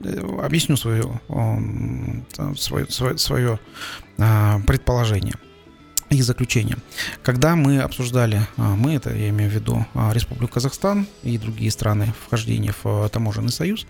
э, 0.00 0.38
объясню 0.42 0.76
свое, 0.76 1.20
там, 1.28 2.56
свое, 2.56 2.86
свое, 2.90 3.16
свое, 3.16 3.60
а, 4.18 4.60
предположение 4.66 5.36
и 6.10 6.22
заключение. 6.22 6.76
Когда 7.22 7.56
мы 7.56 7.80
обсуждали, 7.80 8.46
а, 8.56 8.74
мы, 8.74 8.94
это 8.94 9.14
я 9.14 9.28
имею 9.28 9.50
в 9.50 9.54
виду 9.54 9.86
а, 9.94 10.12
Республику 10.12 10.54
Казахстан 10.54 11.06
и 11.22 11.38
другие 11.38 11.70
страны 11.70 12.14
вхождения 12.26 12.72
в 12.72 12.86
а, 12.86 13.08
таможенный 13.08 13.52
союз, 13.52 13.86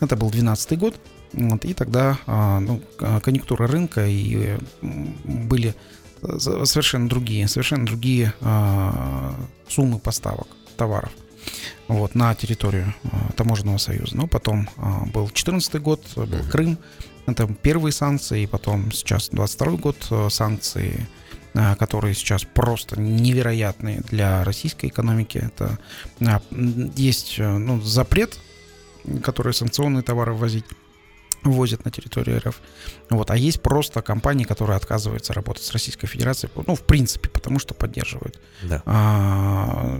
это 0.00 0.16
был 0.16 0.28
2012 0.30 0.78
год, 0.78 1.00
вот, 1.32 1.64
и 1.64 1.72
тогда 1.72 2.18
ну, 2.26 2.82
конъюнктура 2.98 3.66
рынка 3.66 4.06
и 4.06 4.58
были 4.82 5.74
э, 6.20 6.38
совершенно 6.38 7.08
другие, 7.08 7.48
совершенно 7.48 7.86
другие 7.86 8.34
суммы 9.66 9.98
поставок 9.98 10.48
товаров 10.76 11.10
вот, 11.88 12.14
на 12.14 12.34
территорию 12.34 12.94
таможенного 13.34 13.78
союза. 13.78 14.14
Но 14.14 14.26
потом 14.26 14.68
был 15.06 15.24
2014 15.24 15.80
год, 15.80 16.02
был 16.16 16.26
Мгм. 16.26 16.50
Крым, 16.50 16.78
это 17.26 17.46
первые 17.46 17.92
санкции, 17.92 18.42
и 18.42 18.46
потом 18.46 18.90
сейчас 18.92 19.28
22 19.30 19.76
год 19.76 19.96
э, 20.10 20.28
санкции, 20.30 21.06
которые 21.52 22.14
сейчас 22.14 22.44
просто 22.44 23.00
невероятные 23.00 24.00
для 24.00 24.44
российской 24.44 24.86
экономики. 24.86 25.38
Это 25.38 25.78
а, 26.20 26.40
есть 26.96 27.36
э, 27.38 27.58
ну, 27.58 27.80
запрет, 27.80 28.38
который 29.22 29.52
санкционные 29.52 30.02
товары 30.02 30.32
ввозить 30.32 30.64
ввозят 31.44 31.84
на 31.84 31.90
территорию 31.90 32.40
РФ. 32.40 32.60
Вот. 33.10 33.30
А 33.30 33.36
есть 33.36 33.60
просто 33.60 34.00
компании, 34.02 34.44
которые 34.44 34.76
отказываются 34.76 35.32
работать 35.32 35.64
с 35.64 35.72
Российской 35.72 36.06
Федерацией, 36.06 36.52
ну, 36.66 36.74
в 36.74 36.82
принципе, 36.82 37.28
потому 37.28 37.58
что 37.58 37.74
поддерживают 37.74 38.40
Да. 38.62 38.82
а, 38.86 39.98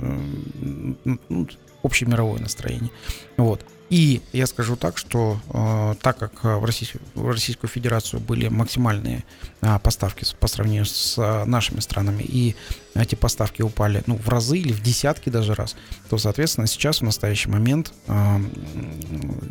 ну, 1.29 1.49
общемировое 1.83 2.41
настроение. 2.41 2.91
Вот. 3.37 3.65
И 3.93 4.23
я 4.33 4.47
скажу 4.47 4.77
так, 4.77 4.97
что 4.97 5.39
э, 5.53 5.95
так 6.01 6.17
как 6.17 6.33
э, 6.45 6.57
в, 6.57 6.65
Россий- 6.65 6.99
в 7.15 7.29
Российскую 7.29 7.69
Федерацию 7.69 8.21
были 8.21 8.49
максимальные 8.49 9.23
а, 9.61 9.79
поставки 9.79 10.25
по 10.41 10.49
сравнению 10.49 10.87
с 10.87 11.17
а, 11.19 11.45
нашими 11.45 11.81
странами, 11.81 12.23
и 12.23 12.57
эти 12.95 13.17
поставки 13.17 13.61
упали 13.61 14.03
ну, 14.07 14.17
в 14.17 14.27
разы 14.31 14.57
или 14.57 14.73
в 14.73 14.81
десятки 14.83 15.29
даже 15.29 15.53
раз, 15.55 15.77
то, 16.09 16.17
соответственно, 16.17 16.67
сейчас 16.69 17.03
в 17.03 17.05
настоящий 17.05 17.51
момент 17.51 17.93
м, 18.07 18.51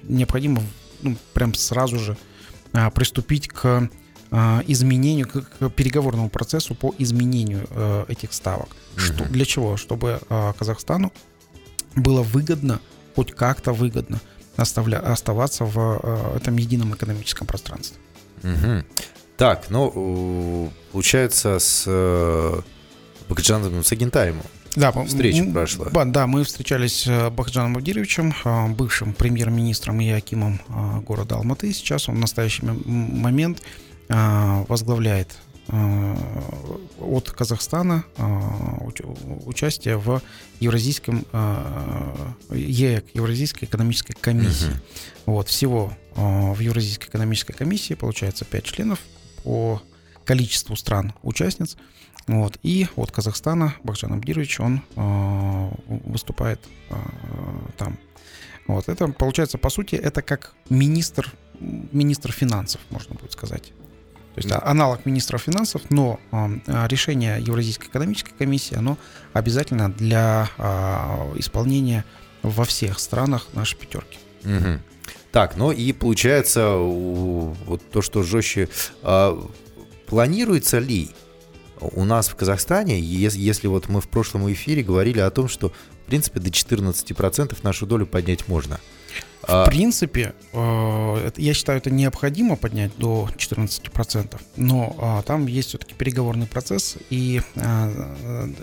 необходимо 0.07 0.63
ну, 1.03 1.15
прям 1.35 1.53
сразу 1.53 1.99
же 1.99 2.17
а, 2.73 2.89
приступить 2.89 3.47
к 3.47 3.89
изменению, 4.65 5.27
к, 5.27 5.69
переговорному 5.69 6.29
процессу 6.29 6.73
по 6.73 6.95
изменению 6.97 7.67
э, 7.69 8.05
этих 8.07 8.31
ставок. 8.31 8.69
Что, 8.95 9.25
Мгм. 9.25 9.33
для 9.33 9.43
чего? 9.45 9.75
Чтобы 9.75 10.21
Казахстану 10.57 11.11
было 11.97 12.21
выгодно, 12.23 12.79
хоть 13.15 13.31
как-то 13.31 13.73
выгодно 13.73 14.19
оставля, 14.57 14.99
оставаться 14.99 15.65
в 15.65 15.99
э, 16.03 16.37
этом 16.37 16.57
едином 16.57 16.93
экономическом 16.93 17.47
пространстве. 17.47 17.97
Мгм. 18.43 18.85
Так, 19.37 19.69
ну, 19.69 20.71
получается, 20.91 21.57
с 21.57 21.85
э, 21.87 22.61
Бакджаном 23.27 23.83
Сагентаевым 23.83 24.43
Да, 24.75 24.91
встреча 24.91 25.43
прошла. 25.45 25.87
Да, 26.05 26.27
мы 26.27 26.43
встречались 26.43 27.03
с 27.03 27.07
э, 27.07 27.29
Бахджаном 27.31 27.77
Абдировичем, 27.77 28.35
э, 28.45 28.67
бывшим 28.67 29.13
премьер-министром 29.13 29.99
и 30.01 30.09
акимом 30.09 30.59
города 31.07 31.35
Алматы. 31.35 31.73
Сейчас 31.73 32.07
он 32.07 32.15
в 32.15 32.19
настоящий 32.19 32.63
момент 32.65 33.63
возглавляет 34.09 35.29
от 35.67 37.31
Казахстана 37.31 38.03
э, 38.17 38.23
уч- 38.23 39.45
участие 39.45 39.97
в 39.97 40.21
Евразийском 40.59 41.25
э, 41.31 42.33
ЕЭК, 42.51 43.05
Евразийской 43.13 43.67
экономической 43.67 44.13
комиссии. 44.13 44.67
Мгм. 44.67 44.81
Вот, 45.27 45.47
всего 45.47 45.93
э, 46.15 46.53
в 46.53 46.59
Евразийской 46.59 47.09
экономической 47.09 47.53
комиссии 47.53 47.93
получается 47.93 48.45
5 48.45 48.63
членов 48.63 48.99
по 49.43 49.81
количеству 50.25 50.75
стран-участниц. 50.75 51.77
Вот, 52.27 52.57
и 52.63 52.87
от 52.95 53.11
Казахстана 53.11 53.75
Бахджан 53.83 54.13
Абдирович, 54.13 54.59
он 54.59 54.81
э, 54.95 55.71
выступает 56.05 56.59
э, 56.89 56.95
там. 57.77 57.97
Вот, 58.67 58.89
это 58.89 59.07
получается, 59.07 59.57
по 59.57 59.69
сути, 59.69 59.95
это 59.95 60.21
как 60.21 60.53
министр, 60.69 61.31
министр 61.59 62.31
финансов, 62.31 62.79
можно 62.89 63.15
будет 63.15 63.31
сказать. 63.31 63.73
То 64.33 64.39
есть 64.39 64.49
Мгм. 64.49 64.59
а- 64.63 64.69
аналог 64.71 65.05
министра 65.05 65.37
финансов, 65.37 65.81
но 65.89 66.19
э, 66.31 66.47
э, 66.67 66.87
решение 66.87 67.41
Евразийской 67.41 67.87
экономической 67.89 68.33
комиссии, 68.37 68.75
оно 68.75 68.97
обязательно 69.33 69.91
для 69.91 70.49
э, 70.57 71.33
исполнения 71.35 72.05
во 72.41 72.63
всех 72.63 72.99
странах 72.99 73.47
нашей 73.53 73.77
пятерки. 73.77 74.17
Мгм. 74.43 74.81
Так, 75.31 75.55
ну 75.55 75.71
и 75.71 75.93
получается, 75.93 76.75
вот 76.75 77.81
то, 77.89 78.01
что 78.01 78.23
жестче, 78.23 78.67
а, 79.01 79.37
планируется 80.07 80.79
ли 80.79 81.09
у 81.79 82.03
нас 82.03 82.27
в 82.27 82.35
Казахстане, 82.35 82.99
если, 82.99 83.67
вот 83.67 83.87
мы 83.87 84.01
в 84.01 84.09
прошлом 84.09 84.51
эфире 84.51 84.83
говорили 84.83 85.19
о 85.19 85.29
том, 85.31 85.47
что, 85.47 85.71
принципе, 86.11 86.41
до 86.41 86.49
14% 86.49 87.57
нашу 87.63 87.85
долю 87.85 88.05
поднять 88.05 88.49
можно– 88.49 88.81
в 89.41 89.49
а... 89.49 89.65
принципе, 89.65 90.35
э, 90.53 91.31
я 91.35 91.53
считаю, 91.55 91.79
это 91.79 91.89
необходимо 91.89 92.55
поднять 92.55 92.95
до 92.97 93.27
14%, 93.35 94.39
но 94.55 94.95
а, 94.99 95.21
там 95.23 95.47
есть 95.47 95.69
все-таки 95.69 95.95
переговорный 95.95 96.45
процесс, 96.45 96.97
и 97.09 97.41
а, 97.55 97.91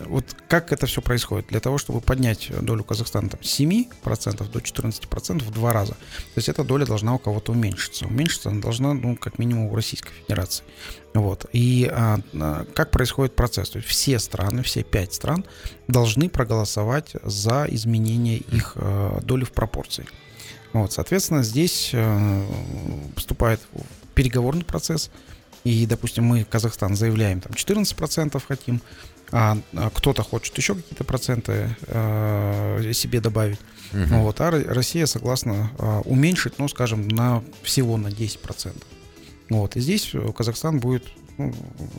вот 0.06 0.24
как 0.46 0.72
это 0.72 0.86
все 0.86 1.02
происходит? 1.02 1.48
Для 1.48 1.58
того, 1.58 1.78
чтобы 1.78 2.00
поднять 2.00 2.52
долю 2.62 2.84
Казахстана 2.84 3.28
там, 3.28 3.42
с 3.42 3.58
7% 3.58 4.50
до 4.50 4.58
14% 4.60 5.42
в 5.42 5.50
два 5.50 5.72
раза, 5.72 5.92
то 5.94 6.36
есть 6.36 6.48
эта 6.48 6.62
доля 6.62 6.86
должна 6.86 7.14
у 7.14 7.18
кого-то 7.18 7.52
уменьшиться. 7.52 8.06
Уменьшиться 8.06 8.50
она 8.50 8.60
должна, 8.60 8.94
ну, 8.94 9.16
как 9.16 9.40
минимум, 9.40 9.66
у 9.66 9.74
Российской 9.74 10.12
Федерации. 10.12 10.64
Вот. 11.14 11.46
И 11.52 11.90
а, 11.92 12.20
как 12.74 12.92
происходит 12.92 13.34
процесс? 13.34 13.70
То 13.70 13.78
есть 13.78 13.88
все 13.88 14.20
страны, 14.20 14.62
все 14.62 14.84
пять 14.84 15.12
стран 15.12 15.44
должны 15.88 16.28
проголосовать 16.28 17.12
за 17.38 17.66
изменение 17.68 18.38
их 18.38 18.72
а, 18.76 19.20
доли 19.22 19.44
в 19.44 19.52
пропорции. 19.52 20.06
Вот, 20.72 20.92
соответственно, 20.92 21.42
здесь 21.42 21.90
э, 21.94 22.46
поступает 23.14 23.60
переговорный 24.14 24.64
процесс. 24.64 25.10
И, 25.64 25.86
допустим, 25.86 26.24
мы, 26.24 26.44
Казахстан, 26.44 26.94
заявляем 26.94 27.40
там 27.40 27.52
14% 27.52 28.42
хотим, 28.46 28.82
а, 29.32 29.58
а 29.74 29.90
кто-то 29.90 30.22
хочет 30.22 30.56
еще 30.56 30.74
какие-то 30.74 31.04
проценты 31.04 31.74
э, 31.86 32.92
себе 32.92 33.20
добавить. 33.20 33.58
Угу. 33.92 34.20
Вот, 34.20 34.40
а 34.40 34.50
Россия 34.50 35.06
согласна 35.06 35.70
э, 35.78 36.02
уменьшить, 36.04 36.58
ну, 36.58 36.68
скажем, 36.68 37.08
на 37.08 37.42
всего 37.62 37.96
на 37.96 38.08
10%. 38.08 38.76
Вот, 39.50 39.76
и 39.76 39.80
здесь 39.80 40.12
Казахстан 40.36 40.78
будет 40.78 41.04
ну, 41.38 41.54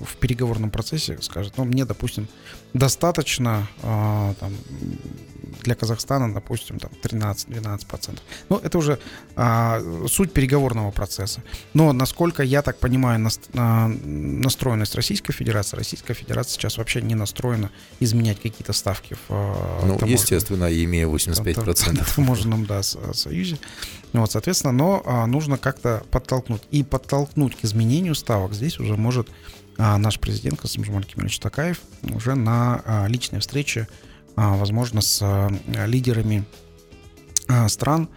в 0.06 0.18
переговорном 0.18 0.70
процессе 0.70 1.18
скажет, 1.22 1.54
ну, 1.58 1.64
мне, 1.64 1.86
допустим, 1.86 2.28
достаточно 2.74 3.68
э, 3.82 4.34
там, 4.40 4.54
для 5.64 5.76
Казахстана, 5.76 6.34
допустим, 6.34 6.80
там 6.80 6.92
13-12%. 7.04 8.20
Ну, 8.50 8.58
это 8.58 8.78
уже 8.78 9.00
а, 9.36 9.82
суть 10.08 10.34
переговорного 10.34 10.92
процесса. 10.92 11.44
Но, 11.74 11.94
насколько 11.94 12.44
я 12.44 12.62
так 12.62 12.80
понимаю, 12.80 13.20
на, 13.20 13.30
на, 13.54 13.88
настроенность 13.88 14.96
Российской 14.96 15.34
Федерации, 15.34 15.78
Российская 15.78 16.14
Федерация 16.14 16.54
сейчас 16.54 16.78
вообще 16.78 17.02
не 17.02 17.16
настроена 17.16 17.72
изменять 18.00 18.38
какие-то 18.42 18.74
ставки 18.74 19.14
в 19.14 19.20
а, 19.30 19.80
Ну, 19.82 19.98
таможенном, 19.98 20.10
естественно, 20.10 20.84
имея 20.86 21.08
85%. 21.08 22.04
В 22.04 22.16
таможенном, 22.16 22.66
да, 22.66 22.84
союзе. 22.84 23.58
Вот, 24.14 24.32
соответственно, 24.32 24.74
но 24.74 25.02
а, 25.06 25.26
нужно 25.28 25.58
как-то 25.58 26.04
подтолкнуть. 26.12 26.64
И 26.72 26.84
подтолкнуть 26.84 27.56
к 27.56 27.64
изменению 27.64 28.16
ставок 28.16 28.54
здесь 28.54 28.80
уже 28.80 28.96
может 28.96 29.30
а, 29.78 29.98
наш 29.98 30.20
президент 30.20 30.60
Касымжамаль 30.60 31.06
Кемельевич 31.06 31.40
Такаев 31.40 31.80
уже 32.04 32.36
на 32.36 32.82
а, 32.86 33.08
личной 33.08 33.40
встрече 33.40 33.88
а, 34.36 34.56
возможно, 34.56 35.02
с 35.02 35.20
а, 35.22 35.50
лидерами 35.86 36.46
а, 37.48 37.68
стран 37.68 38.10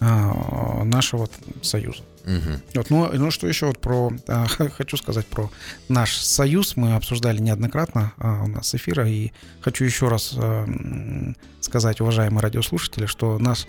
нашего 0.00 1.28
союза. 1.60 2.04
Угу. 2.24 2.60
Вот, 2.76 2.90
ну, 2.90 3.10
ну 3.14 3.30
что 3.32 3.48
еще 3.48 3.66
вот 3.66 3.80
про 3.80 4.12
хочу 4.76 4.96
сказать 4.96 5.26
про 5.26 5.50
наш 5.88 6.16
союз. 6.16 6.76
Мы 6.76 6.94
обсуждали 6.94 7.38
неоднократно 7.40 8.12
у 8.18 8.46
нас 8.46 8.72
эфира, 8.76 9.08
и 9.08 9.32
хочу 9.60 9.84
еще 9.84 10.06
раз 10.06 10.36
сказать, 11.60 12.00
уважаемые 12.00 12.42
радиослушатели, 12.42 13.06
что 13.06 13.40
наш 13.40 13.66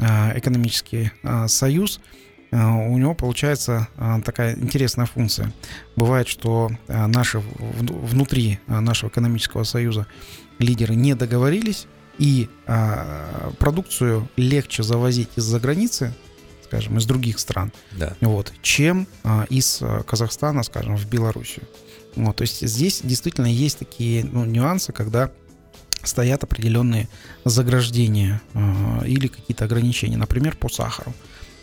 экономический 0.00 1.12
союз 1.46 2.00
у 2.52 2.98
него 2.98 3.14
получается 3.14 3.86
такая 4.24 4.56
интересная 4.56 5.06
функция. 5.06 5.52
Бывает, 5.94 6.26
что 6.26 6.70
наши 6.88 7.38
внутри 7.38 8.58
нашего 8.66 9.08
экономического 9.08 9.62
союза 9.62 10.08
лидеры 10.58 10.96
не 10.96 11.14
договорились, 11.14 11.86
и 12.18 12.48
продукцию 13.58 14.28
легче 14.36 14.82
завозить 14.82 15.28
из-за 15.36 15.60
границы, 15.60 16.12
скажем, 16.64 16.98
из 16.98 17.06
других 17.06 17.38
стран, 17.38 17.72
да. 17.92 18.16
вот, 18.20 18.52
чем 18.62 19.06
из 19.48 19.82
Казахстана, 20.06 20.62
скажем, 20.64 20.96
в 20.96 21.06
Белоруссию. 21.08 21.66
Вот, 22.16 22.36
то 22.36 22.42
есть 22.42 22.66
здесь 22.66 23.00
действительно 23.04 23.46
есть 23.46 23.78
такие 23.78 24.24
ну, 24.24 24.44
нюансы, 24.44 24.92
когда 24.92 25.30
стоят 26.02 26.44
определенные 26.44 27.08
заграждения 27.44 28.40
э, 28.54 29.06
или 29.06 29.28
какие-то 29.28 29.64
ограничения, 29.64 30.16
например, 30.16 30.56
по 30.56 30.68
сахару, 30.68 31.12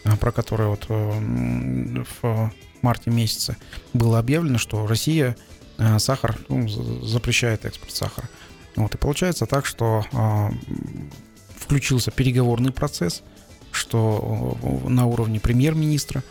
э, 0.04 0.15
про 0.17 0.32
которые 0.32 0.69
вот 0.69 0.86
э, 0.89 2.04
в 2.21 2.52
марте 2.82 3.10
месяце 3.10 3.58
было 3.93 4.19
объявлено, 4.19 4.58
что 4.58 4.86
Россия 4.88 5.36
сахар 6.00 6.38
ну, 6.50 6.67
запрещает 6.67 7.65
экспорт 7.65 7.91
сахара. 7.91 8.30
Вот, 8.76 8.93
и 8.95 8.97
получается 8.97 9.45
так, 9.45 9.65
что 9.65 10.06
включился 11.56 12.12
переговорный 12.12 12.71
процесс, 12.71 13.23
что 13.71 14.58
на 14.88 15.06
уровне 15.06 15.39
премьер-министра, 15.39 16.23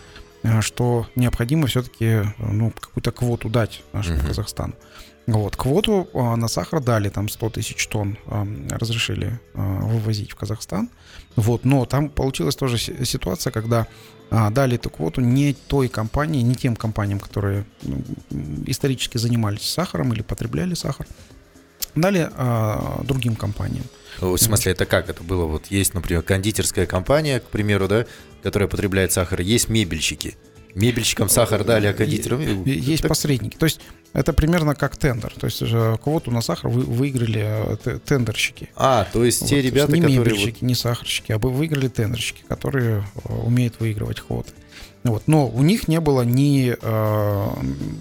что 0.60 1.06
необходимо 1.14 1.66
все-таки 1.66 2.22
ну, 2.38 2.70
какую-то 2.72 3.12
квоту 3.12 3.48
дать 3.48 3.82
нашему 3.92 4.18
uh-huh. 4.18 4.26
Казахстану. 4.28 4.74
Вот, 5.26 5.56
квоту 5.56 6.08
э, 6.12 6.34
на 6.36 6.46
сахар 6.46 6.80
дали, 6.80 7.08
там 7.08 7.28
100 7.28 7.50
тысяч 7.50 7.86
тонн 7.88 8.16
э, 8.26 8.44
разрешили 8.70 9.40
э, 9.54 9.78
вывозить 9.82 10.30
в 10.30 10.36
Казахстан. 10.36 10.88
Вот, 11.34 11.64
но 11.64 11.84
там 11.84 12.10
получилась 12.10 12.54
тоже 12.54 12.78
ситуация, 12.78 13.50
когда 13.50 13.88
э, 14.30 14.50
дали 14.50 14.76
эту 14.76 14.88
квоту 14.88 15.20
не 15.20 15.52
той 15.52 15.88
компании, 15.88 16.42
не 16.42 16.54
тем 16.54 16.76
компаниям, 16.76 17.18
которые 17.18 17.66
исторически 18.66 19.18
занимались 19.18 19.62
сахаром 19.62 20.12
или 20.12 20.22
потребляли 20.22 20.74
сахар, 20.74 21.06
дали 21.96 22.28
а, 22.36 23.02
другим 23.04 23.36
компаниям. 23.36 23.84
В 24.20 24.36
смысле, 24.36 24.72
это 24.72 24.86
как 24.86 25.08
это 25.08 25.22
было? 25.22 25.46
Вот 25.46 25.66
есть, 25.66 25.94
например, 25.94 26.22
кондитерская 26.22 26.86
компания, 26.86 27.40
к 27.40 27.44
примеру, 27.44 27.88
да, 27.88 28.06
которая 28.42 28.68
потребляет 28.68 29.12
сахар, 29.12 29.40
есть 29.40 29.68
мебельщики. 29.68 30.36
Мебельщикам 30.76 31.28
сахар 31.30 31.64
дали, 31.64 31.86
а 31.86 31.94
кондитерам... 31.94 32.64
Есть 32.64 33.02
так... 33.02 33.08
посредники. 33.08 33.56
То 33.56 33.64
есть 33.64 33.80
это 34.12 34.32
примерно 34.32 34.74
как 34.74 34.96
тендер. 34.96 35.32
То 35.38 35.46
есть 35.46 35.62
квоту 36.02 36.30
на 36.30 36.42
сахар 36.42 36.70
вы, 36.70 36.82
выиграли 36.82 37.76
э, 37.84 37.98
тендерщики. 38.04 38.68
А, 38.76 39.06
то 39.10 39.24
есть 39.24 39.40
вот, 39.40 39.50
те 39.50 39.62
ребята, 39.62 39.92
есть 39.92 40.06
не 40.06 40.16
которые... 40.16 40.18
Не 40.18 40.18
мебельщики, 40.18 40.58
вот... 40.60 40.68
не 40.68 40.74
сахарщики, 40.74 41.32
а 41.32 41.38
вы 41.38 41.50
выиграли 41.50 41.88
тендерщики, 41.88 42.44
которые 42.46 43.04
э, 43.24 43.32
умеют 43.32 43.80
выигрывать 43.80 44.20
квоты. 44.20 44.52
Вот. 45.04 45.22
Но 45.26 45.48
у 45.48 45.62
них 45.62 45.88
не 45.88 46.00
было 46.00 46.22
ни 46.22 46.76
э, 46.78 47.48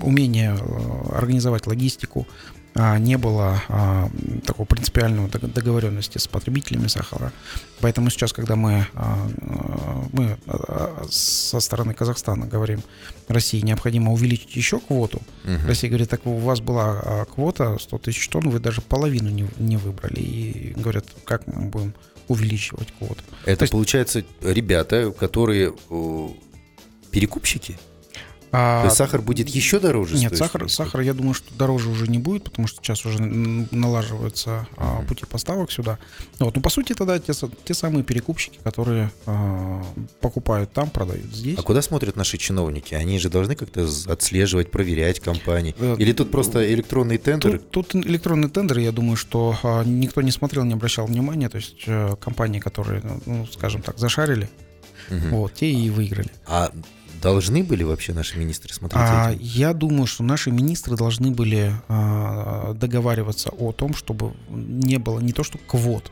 умения 0.01 0.57
э, 0.59 1.15
организовать 1.15 1.67
логистику, 1.67 2.27
не 2.75 3.17
было 3.17 3.61
а, 3.69 4.09
такого 4.45 4.65
принципиального 4.65 5.29
договоренности 5.29 6.17
с 6.17 6.27
потребителями 6.27 6.87
сахара. 6.87 7.31
Поэтому 7.79 8.09
сейчас, 8.09 8.33
когда 8.33 8.55
мы, 8.55 8.85
а, 8.93 9.29
мы 10.11 10.37
со 11.09 11.59
стороны 11.61 11.93
Казахстана 11.93 12.47
говорим, 12.47 12.83
России 13.29 13.61
необходимо 13.61 14.11
увеличить 14.11 14.55
еще 14.55 14.79
квоту, 14.79 15.21
угу. 15.45 15.67
Россия 15.67 15.89
говорит, 15.89 16.09
так 16.09 16.25
у 16.25 16.37
вас 16.37 16.59
была 16.59 17.25
квота 17.33 17.77
100 17.79 17.97
тысяч 17.99 18.27
тонн, 18.27 18.49
вы 18.49 18.59
даже 18.59 18.81
половину 18.81 19.29
не, 19.29 19.47
не 19.57 19.77
выбрали. 19.77 20.19
И 20.19 20.73
говорят, 20.75 21.05
как 21.23 21.47
мы 21.47 21.69
будем 21.69 21.93
увеличивать 22.27 22.91
квоту. 22.97 23.21
Это 23.45 23.63
есть, 23.63 23.71
получается 23.71 24.25
ребята, 24.41 25.11
которые 25.11 25.73
перекупщики? 27.11 27.77
А, 28.51 28.81
То 28.81 28.85
есть 28.85 28.97
сахар 28.97 29.21
будет 29.21 29.49
еще 29.49 29.79
дороже? 29.79 30.17
Нет, 30.17 30.37
сахар, 30.37 30.69
сахар, 30.69 31.01
я 31.01 31.13
думаю, 31.13 31.33
что 31.33 31.53
дороже 31.55 31.89
уже 31.89 32.07
не 32.07 32.17
будет, 32.17 32.43
потому 32.43 32.67
что 32.67 32.81
сейчас 32.81 33.05
уже 33.05 33.21
налаживаются 33.21 34.67
uh-huh. 34.77 35.05
пути 35.07 35.25
поставок 35.25 35.71
сюда. 35.71 35.97
Вот, 36.39 36.55
ну, 36.55 36.61
по 36.61 36.69
сути, 36.69 36.93
тогда 36.93 37.19
те, 37.19 37.33
те 37.65 37.73
самые 37.73 38.03
перекупщики, 38.03 38.59
которые 38.63 39.11
а, 39.25 39.83
покупают 40.21 40.71
там, 40.71 40.89
продают 40.89 41.33
здесь. 41.33 41.57
А 41.57 41.61
куда 41.63 41.81
смотрят 41.81 42.15
наши 42.15 42.37
чиновники? 42.37 42.93
Они 42.93 43.19
же 43.19 43.29
должны 43.29 43.55
как-то 43.55 43.87
отслеживать, 44.07 44.71
проверять 44.71 45.19
компании. 45.19 45.75
Э, 45.77 45.95
Или 45.97 46.13
тут 46.13 46.31
просто 46.31 46.73
электронный 46.73 47.17
тендер? 47.17 47.59
Тут, 47.59 47.91
тут 47.91 48.05
электронный 48.05 48.49
тендер, 48.49 48.79
я 48.79 48.91
думаю, 48.91 49.17
что 49.17 49.57
а, 49.63 49.83
никто 49.83 50.21
не 50.21 50.31
смотрел, 50.31 50.63
не 50.63 50.73
обращал 50.73 51.07
внимания. 51.07 51.49
То 51.49 51.57
есть 51.57 51.83
а, 51.87 52.15
компании, 52.15 52.59
которые, 52.59 53.01
ну, 53.25 53.45
скажем 53.47 53.81
так, 53.81 53.97
зашарили, 53.97 54.49
угу. 55.09 55.37
вот, 55.37 55.53
те 55.53 55.71
и 55.71 55.89
выиграли. 55.89 56.31
А 56.47 56.71
Должны 57.21 57.63
были 57.63 57.83
вообще 57.83 58.13
наши 58.13 58.37
министры 58.37 58.73
смотреть 58.73 59.01
а, 59.03 59.31
этим? 59.31 59.41
Я 59.41 59.73
думаю, 59.73 60.07
что 60.07 60.23
наши 60.23 60.51
министры 60.51 60.95
должны 60.95 61.31
были 61.31 61.73
а, 61.87 62.73
договариваться 62.73 63.49
о 63.49 63.71
том, 63.71 63.93
чтобы 63.93 64.33
не 64.49 64.97
было 64.97 65.19
не 65.19 65.33
то 65.33 65.43
что 65.43 65.57
квот, 65.57 66.11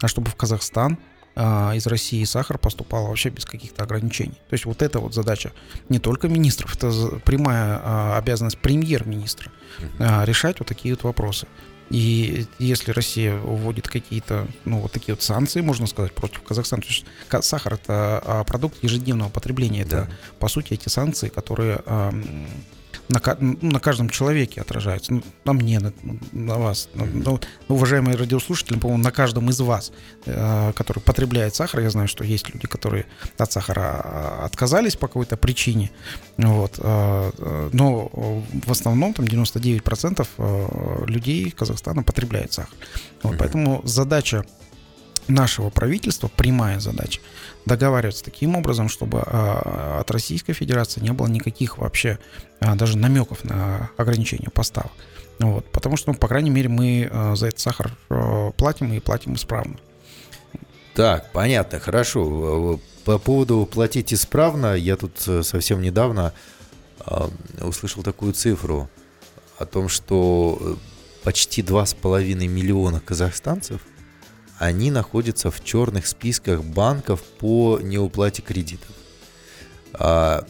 а 0.00 0.08
чтобы 0.08 0.30
в 0.30 0.36
Казахстан 0.36 0.98
а, 1.36 1.72
из 1.74 1.86
России 1.86 2.22
сахар 2.24 2.58
поступал 2.58 3.08
вообще 3.08 3.30
без 3.30 3.44
каких-то 3.44 3.82
ограничений. 3.82 4.38
То 4.48 4.54
есть 4.54 4.64
вот 4.64 4.82
эта 4.82 5.00
вот 5.00 5.14
задача 5.14 5.52
не 5.88 5.98
только 5.98 6.28
министров, 6.28 6.76
это 6.76 6.90
прямая 7.24 7.80
а, 7.82 8.18
обязанность 8.18 8.58
премьер-министра 8.58 9.50
а, 9.98 10.24
решать 10.24 10.60
вот 10.60 10.68
такие 10.68 10.94
вот 10.94 11.02
вопросы. 11.02 11.46
И 11.90 12.46
если 12.58 12.90
Россия 12.92 13.36
вводит 13.36 13.88
какие-то, 13.88 14.46
ну, 14.64 14.80
вот 14.80 14.92
такие 14.92 15.14
вот 15.14 15.22
санкции, 15.22 15.60
можно 15.60 15.86
сказать, 15.86 16.12
против 16.12 16.42
Казахстана, 16.42 16.82
то 16.82 16.88
есть 16.88 17.04
сахар 17.46 17.74
это 17.74 18.22
а, 18.24 18.44
продукт 18.44 18.82
ежедневного 18.82 19.28
потребления, 19.28 19.82
это, 19.82 19.90
да. 19.90 20.08
по 20.38 20.48
сути, 20.48 20.74
эти 20.74 20.88
санкции, 20.88 21.28
которые 21.28 21.82
на, 23.08 23.20
на 23.38 23.80
каждом 23.80 24.08
человеке 24.08 24.60
отражаются. 24.60 25.14
Ну, 25.14 25.22
на 25.44 25.52
мне, 25.52 25.78
на, 25.78 25.92
на 26.32 26.58
вас. 26.58 26.88
На, 26.94 27.38
уважаемые 27.68 28.16
радиослушатели, 28.16 28.78
по-моему, 28.78 29.02
на 29.02 29.10
каждом 29.10 29.50
из 29.50 29.60
вас, 29.60 29.92
э, 30.26 30.72
который 30.74 31.00
потребляет 31.00 31.54
сахар. 31.54 31.80
Я 31.80 31.90
знаю, 31.90 32.08
что 32.08 32.24
есть 32.24 32.48
люди, 32.52 32.66
которые 32.66 33.06
от 33.36 33.52
сахара 33.52 34.00
а, 34.04 34.44
отказались 34.44 34.96
по 34.96 35.06
какой-то 35.06 35.36
причине. 35.36 35.90
Вот, 36.36 36.78
э, 36.78 37.32
э 37.38 37.70
но 37.72 38.08
в 38.66 38.70
основном 38.70 39.14
там 39.14 39.26
99% 39.26 40.26
э, 40.38 41.04
людей 41.06 41.50
Казахстана 41.50 42.02
потребляют 42.02 42.52
сахар. 42.52 42.74
Вот, 43.22 43.36
поэтому 43.38 43.82
задача 43.84 44.44
нашего 45.28 45.70
правительства, 45.70 46.28
прямая 46.28 46.80
задача, 46.80 47.20
договариваться 47.66 48.24
таким 48.24 48.56
образом, 48.56 48.88
чтобы 48.88 49.22
а, 49.24 49.98
от 50.00 50.10
Российской 50.10 50.52
Федерации 50.52 51.00
не 51.00 51.12
было 51.12 51.26
никаких 51.26 51.78
вообще 51.78 52.18
а, 52.60 52.74
даже 52.74 52.98
намеков 52.98 53.44
на 53.44 53.90
ограничение 53.96 54.50
поставок. 54.50 54.92
Вот, 55.38 55.66
потому 55.72 55.96
что, 55.96 56.12
ну, 56.12 56.18
по 56.18 56.28
крайней 56.28 56.50
мере, 56.50 56.68
мы 56.68 57.08
а, 57.10 57.34
за 57.36 57.48
этот 57.48 57.60
сахар 57.60 57.96
платим 58.56 58.92
и 58.92 59.00
платим 59.00 59.34
исправно. 59.34 59.76
Так, 60.94 61.32
понятно, 61.32 61.80
хорошо. 61.80 62.78
По 63.04 63.18
поводу 63.18 63.66
платить 63.66 64.14
исправно, 64.14 64.74
я 64.74 64.96
тут 64.96 65.22
э, 65.26 65.42
совсем 65.42 65.82
недавно 65.82 66.32
услышал 67.60 68.02
такую 68.02 68.32
цифру 68.32 68.88
о 69.58 69.66
том, 69.66 69.88
что 69.88 70.56
э, 70.60 70.74
почти 71.24 71.62
2,5 71.62 72.46
миллиона 72.46 73.00
казахстанцев– 73.00 73.80
они 74.58 74.90
находятся 74.90 75.50
в 75.50 75.62
черных 75.64 76.06
списках 76.06 76.62
банков 76.62 77.22
по 77.22 77.80
неуплате 77.82 78.42
кредитов. 78.42 78.90
А, 79.94 80.46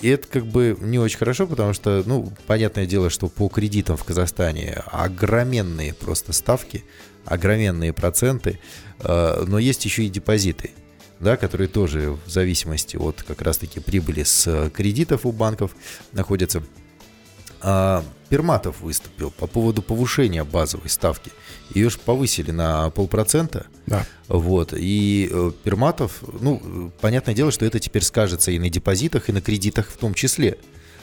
и 0.00 0.08
это 0.08 0.26
как 0.28 0.46
бы 0.46 0.76
не 0.80 0.98
очень 0.98 1.18
хорошо, 1.18 1.46
потому 1.46 1.72
что, 1.72 2.02
ну, 2.06 2.32
понятное 2.46 2.86
дело, 2.86 3.10
что 3.10 3.28
по 3.28 3.48
кредитам 3.48 3.96
в 3.96 4.04
Казахстане 4.04 4.82
огроменные 4.86 5.94
просто 5.94 6.32
ставки, 6.32 6.84
огроменные 7.24 7.92
проценты, 7.92 8.58
а, 8.98 9.44
но 9.46 9.58
есть 9.58 9.84
еще 9.84 10.04
и 10.04 10.08
депозиты, 10.08 10.72
да, 11.20 11.36
которые 11.36 11.68
тоже 11.68 12.18
в 12.26 12.30
зависимости 12.30 12.96
от 12.96 13.22
как 13.22 13.42
раз-таки 13.42 13.80
прибыли 13.80 14.24
с 14.24 14.70
кредитов 14.70 15.24
у 15.24 15.32
банков 15.32 15.74
находятся. 16.12 16.62
А, 17.62 18.04
Перматов 18.28 18.80
выступил 18.80 19.30
по 19.30 19.46
поводу 19.46 19.82
повышения 19.82 20.42
базовой 20.42 20.88
ставки. 20.88 21.30
Ее 21.74 21.90
же 21.90 21.98
повысили 21.98 22.50
на 22.50 22.90
полпроцента. 22.90 23.66
Да. 23.86 24.06
Вот. 24.26 24.74
И 24.76 25.28
э, 25.30 25.52
Перматов, 25.62 26.22
ну, 26.40 26.90
понятное 27.00 27.34
дело, 27.34 27.52
что 27.52 27.64
это 27.64 27.78
теперь 27.78 28.02
скажется 28.02 28.50
и 28.50 28.58
на 28.58 28.68
депозитах, 28.68 29.28
и 29.28 29.32
на 29.32 29.40
кредитах 29.40 29.88
в 29.88 29.96
том 29.96 30.14
числе. 30.14 30.58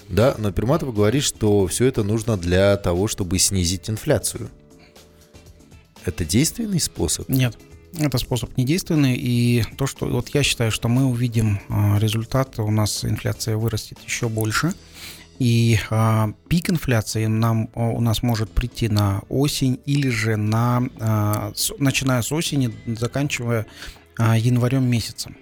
Да, 0.09 0.35
но 0.39 0.51
Перматов 0.51 0.93
говорит, 0.93 1.23
что 1.23 1.67
все 1.67 1.85
это 1.85 2.03
нужно 2.03 2.35
для 2.35 2.75
того, 2.77 3.07
чтобы 3.07 3.37
снизить 3.37 3.89
инфляцию. 3.89 4.49
Это 6.05 6.25
действенный 6.25 6.79
способ? 6.79 7.29
Нет. 7.29 7.57
Это 7.97 8.17
способ 8.17 8.55
недейственный, 8.57 9.15
и 9.15 9.63
то, 9.77 9.87
что 9.87 10.05
вот 10.07 10.29
я 10.29 10.43
считаю, 10.43 10.71
что 10.71 10.87
мы 10.87 11.05
увидим 11.05 11.59
э, 11.69 11.99
результат, 11.99 12.59
у 12.59 12.69
нас 12.69 13.03
инфляция 13.03 13.57
вырастет 13.57 13.97
еще 14.05 14.29
больше, 14.29 14.73
и 15.39 15.79
а, 15.89 16.31
пик 16.49 16.69
инфляции 16.69 17.25
нам, 17.25 17.69
у 17.73 18.01
нас 18.01 18.21
может 18.21 18.51
прийти 18.51 18.89
на 18.89 19.21
осень 19.29 19.79
или 19.85 20.09
же 20.09 20.35
на, 20.35 20.83
а, 20.99 21.51
с, 21.55 21.73
начиная 21.79 22.21
с 22.21 22.31
осени, 22.31 22.73
заканчивая 22.85 23.65
а, 24.17 24.37
январем 24.37 24.83
месяцем. 24.83 25.37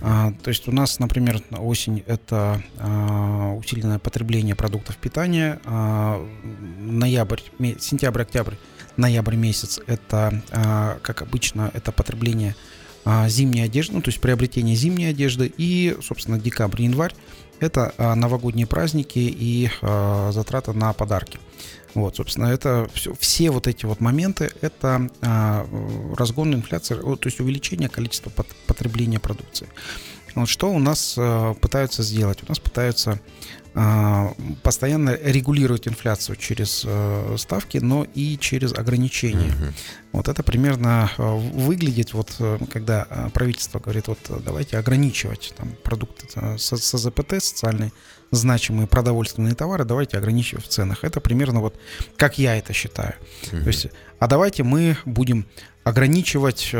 А, 0.00 0.32
то 0.42 0.48
есть 0.48 0.68
у 0.68 0.72
нас, 0.72 0.98
например, 0.98 1.42
осень 1.58 2.04
это 2.06 2.62
а, 2.78 3.54
усиленное 3.54 3.98
потребление 3.98 4.54
продуктов 4.54 4.96
питания, 4.96 5.60
а, 5.64 6.24
ноябрь, 6.78 7.40
сентябрь, 7.80 8.22
октябрь, 8.22 8.54
ноябрь 8.96 9.36
месяц 9.36 9.80
это, 9.86 10.42
а, 10.50 10.98
как 11.02 11.22
обычно, 11.22 11.70
это 11.74 11.90
потребление 11.90 12.54
а, 13.04 13.28
зимней 13.28 13.64
одежды, 13.64 13.94
ну, 13.94 14.02
то 14.02 14.10
есть 14.10 14.20
приобретение 14.20 14.76
зимней 14.76 15.10
одежды 15.10 15.52
и, 15.56 15.96
собственно, 16.02 16.38
декабрь, 16.38 16.82
январь 16.82 17.14
это 17.62 17.94
а, 17.96 18.14
новогодние 18.14 18.66
праздники 18.66 19.18
и 19.18 19.70
а, 19.80 20.30
затраты 20.32 20.72
на 20.72 20.92
подарки. 20.92 21.38
Вот, 21.94 22.16
собственно, 22.16 22.46
это 22.46 22.88
все, 22.94 23.14
все 23.14 23.50
вот 23.50 23.66
эти 23.66 23.84
вот 23.84 24.00
моменты, 24.00 24.50
это 24.60 25.10
а, 25.20 25.66
разгон 26.16 26.54
инфляции, 26.54 26.94
то 26.94 27.18
есть 27.24 27.40
увеличение 27.40 27.88
количества 27.88 28.32
потребления 28.66 29.18
продукции. 29.18 29.68
Вот 30.34 30.48
что 30.48 30.72
у 30.72 30.78
нас 30.78 31.18
пытаются 31.60 32.02
сделать? 32.02 32.42
У 32.42 32.46
нас 32.48 32.58
пытаются 32.58 33.10
а, 33.12 33.18
постоянно 34.62 35.16
регулировать 35.22 35.88
инфляцию 35.88 36.36
через 36.36 36.84
э, 36.86 37.36
ставки, 37.38 37.78
но 37.78 38.06
и 38.14 38.36
через 38.38 38.72
ограничения. 38.74 39.48
Угу. 39.48 39.72
Вот 40.12 40.28
это 40.28 40.42
примерно 40.42 41.10
э, 41.16 41.22
выглядит, 41.22 42.12
вот 42.12 42.36
э, 42.38 42.58
когда 42.70 43.06
правительство 43.32 43.78
говорит, 43.78 44.08
вот 44.08 44.18
давайте 44.44 44.76
ограничивать 44.76 45.54
там, 45.56 45.74
продукты 45.82 46.26
СЗПТ, 46.58 47.42
социальные 47.42 47.92
значимые 48.30 48.86
продовольственные 48.86 49.54
товары, 49.54 49.84
давайте 49.84 50.18
ограничивать 50.18 50.66
в 50.66 50.68
ценах. 50.68 51.02
Это 51.02 51.20
примерно 51.20 51.60
вот 51.60 51.78
как 52.16 52.38
я 52.38 52.56
это 52.56 52.74
считаю. 52.74 53.14
Угу. 53.52 53.62
То 53.62 53.66
есть, 53.68 53.86
а 54.18 54.26
давайте 54.26 54.64
мы 54.64 54.98
будем 55.06 55.46
ограничивать 55.82 56.74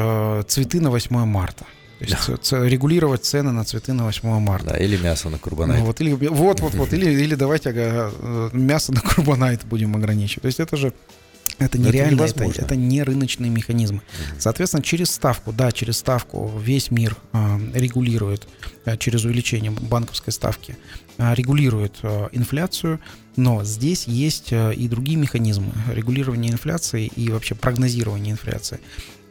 цветы 0.49 0.81
на 0.81 0.91
8 0.91 1.25
марта. 1.25 1.65
То 2.05 2.33
есть 2.33 2.51
да. 2.51 2.69
регулировать 2.69 3.25
цены 3.25 3.53
на 3.53 3.65
цветы 3.65 3.93
на 3.93 4.05
8 4.05 4.41
марта. 4.41 4.71
Да, 4.71 4.77
или 4.77 4.97
мясо 4.97 5.29
на 5.29 5.39
курбанайт. 5.39 5.81
Ну, 5.81 5.87
вот, 5.87 6.01
или, 6.01 6.13
вот, 6.13 6.61
вот, 6.61 6.75
вот. 6.75 6.93
Или, 6.93 7.11
или 7.11 7.35
давайте 7.35 7.71
ага, 7.71 8.11
э, 8.19 8.51
мясо 8.53 8.93
на 8.93 9.01
курбанайт 9.01 9.65
будем 9.65 9.95
ограничивать. 9.97 10.43
То 10.43 10.47
есть 10.47 10.61
это 10.61 10.77
же 10.77 10.93
это 11.59 11.79
нереально, 11.79 12.23
это, 12.23 12.45
это, 12.45 12.63
это 12.63 12.77
не 12.77 13.03
рыночные 13.03 13.51
механизмы. 13.51 13.99
Угу. 13.99 14.41
Соответственно, 14.41 14.83
через 14.83 15.11
ставку, 15.11 15.53
да, 15.53 15.71
через 15.71 15.99
ставку 15.99 16.51
весь 16.59 16.91
мир 16.91 17.17
э, 17.33 17.59
регулирует, 17.75 18.49
э, 18.85 18.97
через 18.97 19.25
увеличение 19.25 19.71
банковской 19.71 20.33
ставки, 20.33 20.77
э, 21.19 21.35
регулирует 21.35 21.99
э, 22.03 22.29
инфляцию, 22.33 23.01
но 23.37 23.65
здесь 23.65 24.07
есть 24.07 24.53
э, 24.53 24.75
и 24.75 24.89
другие 24.89 25.17
механизмы 25.17 25.73
регулирования 25.93 26.51
инфляции 26.51 27.07
и 27.07 27.31
вообще 27.31 27.55
прогнозирования 27.55 28.33
инфляции. 28.33 28.81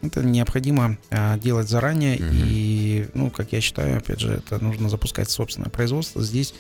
Это 0.02 0.24
необходимо 0.24 0.98
а, 1.10 1.38
делать 1.38 1.70
заранее, 1.70 2.16
угу. 2.16 2.26
и, 2.34 3.08
ну, 3.14 3.30
как 3.30 3.52
я 3.52 3.62
считаю, 3.62 3.98
опять 3.98 4.20
же, 4.20 4.34
это 4.34 4.64
нужно 4.64 4.90
запускать 4.90 5.30
собственное 5.30 5.70
производство 5.70 6.24
здесь, 6.24 6.54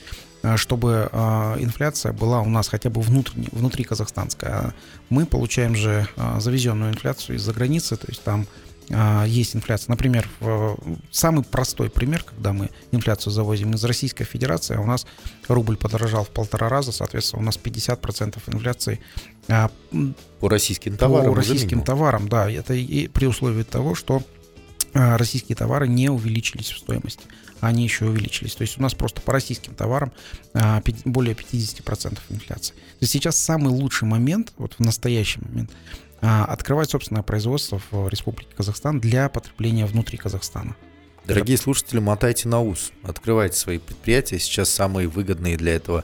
а, 0.43 0.57
чтобы 0.57 1.09
а, 1.11 1.57
инфляция 1.59 2.13
была 2.13 2.41
у 2.41 2.49
нас 2.49 2.67
хотя 2.67 2.89
бы 2.89 3.01
внутренне, 3.01 3.47
внутри 3.51 3.83
казахстанская. 3.83 4.75
Мы 5.09 5.25
получаем 5.25 5.75
же 5.75 6.07
завезенную 6.39 6.91
инфляцию 6.91 7.37
из-за 7.37 7.53
границы, 7.53 7.95
то 7.95 8.05
есть 8.07 8.23
там 8.23 8.47
есть 9.25 9.55
инфляция. 9.55 9.91
Например, 9.91 10.27
самый 11.11 11.43
простой 11.43 11.89
пример, 11.89 12.23
когда 12.23 12.53
мы 12.53 12.69
инфляцию 12.91 13.31
завозим 13.31 13.73
из 13.73 13.83
Российской 13.83 14.25
Федерации, 14.25 14.75
а 14.75 14.81
у 14.81 14.85
нас 14.85 15.05
рубль 15.47 15.77
подорожал 15.77 16.25
в 16.25 16.29
полтора 16.29 16.69
раза, 16.69 16.91
соответственно, 16.91 17.41
у 17.41 17.45
нас 17.45 17.59
50% 17.61 18.39
инфляции 18.47 18.99
а, 19.47 19.71
по 20.39 20.49
российским 20.49 20.97
товарам. 20.97 21.33
По 21.33 21.35
российским 21.35 21.81
товарам, 21.83 22.27
да. 22.27 22.49
Это 22.49 22.73
и 22.73 23.07
при 23.07 23.25
условии 23.25 23.63
того, 23.63 23.95
что 23.95 24.23
а, 24.93 25.17
российские 25.17 25.55
товары 25.55 25.87
не 25.87 26.09
увеличились 26.09 26.71
в 26.71 26.77
стоимости. 26.77 27.23
Они 27.59 27.83
еще 27.83 28.05
увеличились. 28.05 28.55
То 28.55 28.63
есть 28.63 28.79
у 28.79 28.81
нас 28.81 28.93
просто 28.93 29.21
по 29.21 29.31
российским 29.31 29.75
товарам 29.75 30.11
более 31.05 31.35
50% 31.35 32.19
инфляции. 32.29 32.73
То 32.73 33.01
есть 33.01 33.13
сейчас 33.13 33.37
самый 33.37 33.69
лучший 33.69 34.07
момент, 34.07 34.53
вот 34.57 34.73
в 34.73 34.79
настоящий 34.79 35.39
момент, 35.41 35.71
а, 36.10 36.10
открывать 36.21 36.89
собственное 36.89 37.23
производство 37.23 37.81
в 37.91 38.07
Республике 38.07 38.51
Казахстан 38.55 38.99
для 38.99 39.29
потребления 39.29 39.85
внутри 39.85 40.17
Казахстана. 40.17 40.75
Дорогие 41.25 41.55
Это... 41.55 41.63
слушатели, 41.63 41.99
мотайте 41.99 42.49
на 42.49 42.61
ус, 42.61 42.91
открывайте 43.03 43.55
свои 43.55 43.77
предприятия. 43.77 44.39
Сейчас 44.39 44.69
самые 44.69 45.07
выгодные 45.07 45.55
для 45.55 45.75
этого 45.75 46.03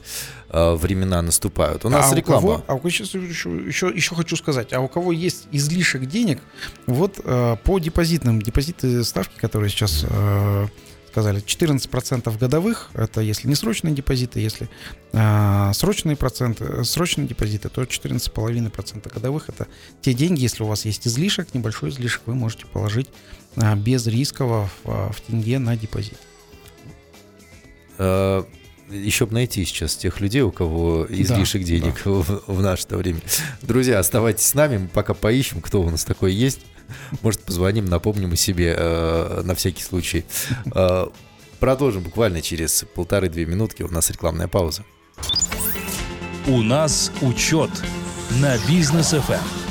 э, 0.49 0.75
времена 0.75 1.21
наступают. 1.21 1.86
У 1.86 1.89
нас 1.89 2.12
а 2.12 2.15
реклама. 2.15 2.39
У 2.39 2.41
кого, 2.41 2.63
а 2.67 2.75
у, 2.75 2.89
сейчас 2.89 3.15
еще, 3.15 3.49
еще, 3.58 3.88
еще 3.88 4.15
хочу 4.15 4.36
сказать, 4.36 4.73
а 4.73 4.80
у 4.80 4.88
кого 4.88 5.12
есть 5.12 5.47
излишек 5.51 6.06
денег, 6.06 6.39
вот 6.86 7.19
э, 7.23 7.58
по 7.63 7.80
депозитным, 7.80 8.41
депозиты 8.41 9.03
ставки, 9.03 9.38
которые 9.39 9.69
сейчас 9.69 10.06
э, 10.08 10.67
сказали, 11.08 11.41
14% 11.41 12.38
годовых, 12.38 12.89
это 12.93 13.22
если 13.22 13.48
не 13.48 13.56
срочные 13.56 13.93
депозиты, 13.93 14.39
если 14.39 14.70
а, 15.13 15.72
срочные 15.74 16.15
проценты, 16.15 16.84
срочные 16.84 17.28
депозиты, 17.28 17.70
то 17.70 17.84
14,5% 17.84 19.13
годовых 19.13 19.50
это 19.50 19.67
те 20.02 20.13
деньги, 20.13 20.41
если 20.41 20.63
у 20.63 20.67
вас 20.67 20.86
есть 20.86 21.08
излишек, 21.08 21.54
небольшой 21.54 21.89
излишек, 21.89 22.22
вы 22.26 22.36
можете 22.36 22.65
положить 22.67 23.10
а, 23.56 23.76
без 23.76 24.06
рискового 24.08 24.70
в, 24.84 25.13
в 25.13 25.22
тенге 25.22 25.60
на 25.60 25.76
депозит. 25.76 26.17
А, 27.98 28.46
еще 28.89 29.26
бы 29.26 29.34
найти 29.34 29.65
сейчас 29.65 29.96
тех 29.96 30.20
людей, 30.22 30.41
у 30.41 30.52
кого 30.52 31.06
излишек 31.10 31.62
да, 31.62 31.67
денег 31.67 32.02
да. 32.06 32.12
В, 32.12 32.43
в 32.48 32.62
наше 32.62 32.88
время. 32.89 33.20
Друзья, 33.62 34.00
оставайтесь 34.00 34.46
с 34.46 34.54
нами, 34.54 34.78
мы 34.78 34.88
пока 34.88 35.13
поищем, 35.13 35.62
кто 35.62 35.82
у 35.82 35.89
нас 35.89 36.06
такой 36.06 36.34
есть. 36.34 36.62
Может, 37.21 37.41
позвоним, 37.43 37.86
напомним 37.86 38.34
о 38.34 38.36
себе 38.36 38.76
э, 38.78 39.41
на 39.43 39.56
всякий 39.56 39.84
случай. 39.84 40.26
Э, 40.73 41.08
продолжим 41.60 42.04
буквально 42.04 42.41
через 42.41 42.86
полторы-две 42.93 43.45
минутки. 43.45 43.84
У 43.84 43.89
нас 43.89 44.10
рекламная 44.10 44.47
пауза. 44.47 44.84
У 46.47 46.62
нас 46.62 47.12
учет 47.21 47.71
на 48.41 48.58
бизнес 48.67 49.10
ФМ. 49.10 49.67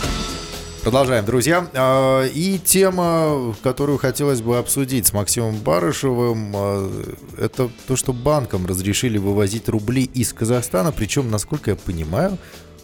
Продолжаем, 0.87 1.25
друзья. 1.25 1.69
А, 1.75 2.25
И 2.27 2.59
тема, 2.59 3.57
которую 3.65 3.99
хотелось 3.99 4.41
бы 4.41 4.57
обсудить 4.59 5.07
с 5.07 5.13
Максимом 5.13 5.57
Барышевым, 5.57 6.53
а, 6.55 7.05
это 7.39 7.69
то, 7.89 7.97
что 7.97 8.13
банкам 8.13 8.67
разрешили 8.67 9.19
вывозить 9.19 9.69
рубли 9.69 10.05
из 10.05 10.33
Казахстана, 10.33 10.93
причем, 10.93 11.29
насколько 11.29 11.71
я 11.71 11.77
понимаю, 11.77 12.39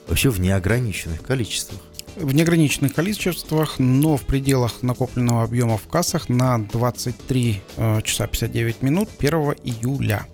вообще 0.09 0.31
в 0.31 0.41
неограниченных 0.41 1.23
количествах. 1.23 1.81
В 2.17 2.35
неограниченных 2.35 2.95
количествах, 2.95 3.79
но 3.79 4.17
в 4.17 4.23
пределах 4.23 4.83
накопленного 4.83 5.45
объема 5.45 5.79
в 5.79 5.89
кассах 5.89 6.29
на 6.29 6.59
23 6.59 7.63
э, 7.77 8.03
часа 8.03 8.27
59 8.27 8.83
минут 8.83 9.09
1 9.19 9.33
июля. 9.65 10.27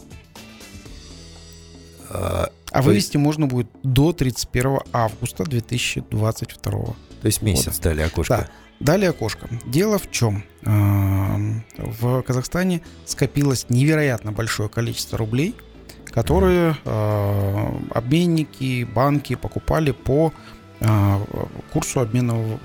А, 2.11 2.51
А 2.73 2.83
вывести 2.83 3.17
можно 3.17 3.47
будет 3.47 3.69
до 3.83 4.13
31 4.13 4.81
августа 4.93 5.45
2022. 5.45 6.71
То 6.71 6.95
есть 7.23 7.43
месяц 7.43 7.79
дали 7.79 8.03
окошко. 8.03 8.37
Да. 8.37 8.49
Далее 8.81 9.11
окошко. 9.11 9.49
Дело 9.67 9.99
в 9.99 10.11
чем? 10.11 10.45
Эм, 10.63 11.65
В 11.77 12.23
Казахстане 12.23 12.83
скопилось 13.07 13.67
невероятно 13.69 14.31
большое 14.33 14.69
количество 14.69 15.19
рублей, 15.19 15.55
которые 16.07 16.77
э, 16.85 17.67
обменники, 17.93 18.85
банки 18.85 19.35
покупали 19.35 19.91
по 19.91 20.33
курсу 21.73 22.01
обмена, 22.01 22.59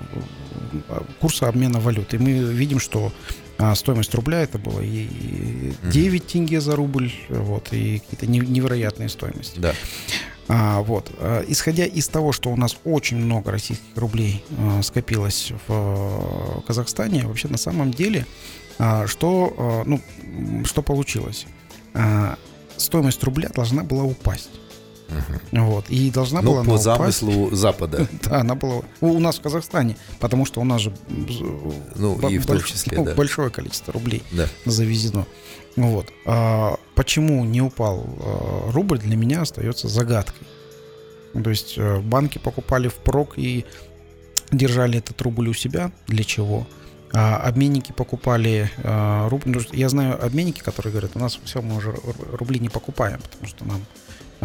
э, 0.89 1.01
курса 1.19 1.47
обмена 1.47 1.79
валюты. 1.79 2.17
И 2.17 2.19
мы 2.19 2.31
видим, 2.31 2.79
что 2.79 3.11
а, 3.57 3.75
стоимость 3.75 4.13
рубля 4.15 4.41
это 4.41 4.57
было 4.57 4.81
и 4.81 5.73
9 5.83 6.25
тенге 6.27 6.59
за 6.59 6.75
рубль, 6.75 7.11
вот, 7.29 7.71
и 7.71 7.99
какие-то 7.99 8.27
не- 8.27 8.39
невероятные 8.39 9.09
стоимости. 9.09 9.59
Да. 9.59 9.73
А, 10.47 10.81
вот. 10.81 11.11
а, 11.19 11.43
Исходя 11.47 11.85
из 11.85 12.07
того, 12.07 12.31
что 12.31 12.49
у 12.49 12.55
нас 12.55 12.77
очень 12.83 13.17
много 13.17 13.51
российских 13.51 13.85
рублей 13.95 14.43
а, 14.57 14.81
скопилось 14.81 15.51
в 15.67 15.71
а, 15.71 16.61
Казахстане, 16.67 17.25
вообще 17.27 17.47
на 17.47 17.57
самом 17.57 17.91
деле, 17.91 18.25
а, 18.79 19.07
что, 19.07 19.53
а, 19.57 19.83
ну, 19.85 20.01
что 20.65 20.81
получилось? 20.81 21.45
А, 21.93 22.37
Стоимость 22.75 23.23
рубля 23.23 23.49
должна 23.53 23.83
была 23.83 24.03
упасть. 24.03 24.49
Вот. 25.51 25.89
И 25.89 26.09
должна 26.11 26.41
Ну, 26.41 26.51
была 26.51 26.63
по 26.63 26.69
упасть. 26.69 26.83
замыслу 26.83 27.55
Запада. 27.55 28.07
Да, 28.23 28.39
она 28.41 28.55
была 28.55 28.81
у 29.01 29.19
нас 29.19 29.37
в 29.37 29.41
Казахстане, 29.41 29.95
потому 30.19 30.45
что 30.45 30.61
у 30.61 30.63
нас 30.63 30.81
же 30.81 30.93
Ну, 31.95 32.29
и 32.29 32.37
в 32.39 32.45
том 32.45 32.61
числе, 32.61 32.97
ну, 32.97 33.05
да. 33.05 33.13
большое 33.15 33.49
количество 33.49 33.93
рублей 33.93 34.23
Да. 34.31 34.47
завезено. 34.65 35.25
Вот. 35.75 36.07
А 36.25 36.77
почему 36.95 37.43
не 37.45 37.61
упал 37.61 38.05
а, 38.19 38.71
рубль, 38.71 38.99
для 38.99 39.15
меня 39.15 39.41
остается 39.41 39.87
загадкой. 39.87 40.47
То 41.43 41.49
есть 41.49 41.73
э, 41.77 41.99
банки 41.99 42.37
покупали 42.37 42.87
впрок 42.89 43.33
и 43.39 43.65
держали 44.51 44.99
этот 44.99 45.19
рубль 45.23 45.49
у 45.49 45.53
себя. 45.53 45.91
Для 46.07 46.23
чего? 46.23 46.67
А 47.11 47.37
обменники 47.37 47.91
покупали 47.91 48.69
а, 48.83 49.27
рубль. 49.29 49.49
ну, 49.49 49.59
Я 49.71 49.89
знаю 49.89 50.23
обменники, 50.23 50.59
которые 50.61 50.91
говорят, 50.91 51.11
у 51.15 51.19
нас 51.19 51.39
все, 51.43 51.61
мы 51.63 51.77
уже 51.77 51.89
ру- 51.89 52.35
рубли 52.37 52.59
не 52.59 52.69
покупаем, 52.69 53.19
потому 53.21 53.47
что 53.47 53.65
нам 53.65 53.81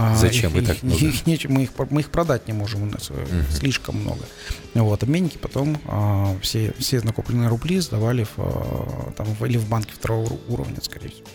а, 0.01 0.17
Зачем 0.17 0.57
их, 0.57 0.63
и 0.63 0.67
так 0.67 0.77
их- 0.77 0.83
много? 0.83 1.05
их 1.07 1.27
нечем, 1.27 1.53
мы, 1.53 1.63
их, 1.65 1.71
мы 1.91 2.01
их 2.01 2.11
продать 2.11 2.47
не 2.47 2.53
можем, 2.55 2.83
у 2.83 2.87
нас 2.87 3.09
э, 3.11 3.15
Мгм. 3.15 3.51
слишком 3.51 3.97
много. 3.97 4.21
Вот, 4.75 5.03
обменники 5.03 5.39
потом 5.39 5.79
а, 5.87 6.37
все, 6.43 6.73
все 6.79 7.01
накопленные 7.01 7.49
рубли 7.49 7.81
сдавали 7.81 8.25
в, 8.25 8.31
а, 8.39 9.13
там, 9.17 9.27
в- 9.35 9.45
или 9.45 9.57
в 9.59 9.69
банке 9.69 9.93
второго 9.95 10.39
уровня, 10.49 10.77
скорее 10.83 11.09
всего. 11.11 11.27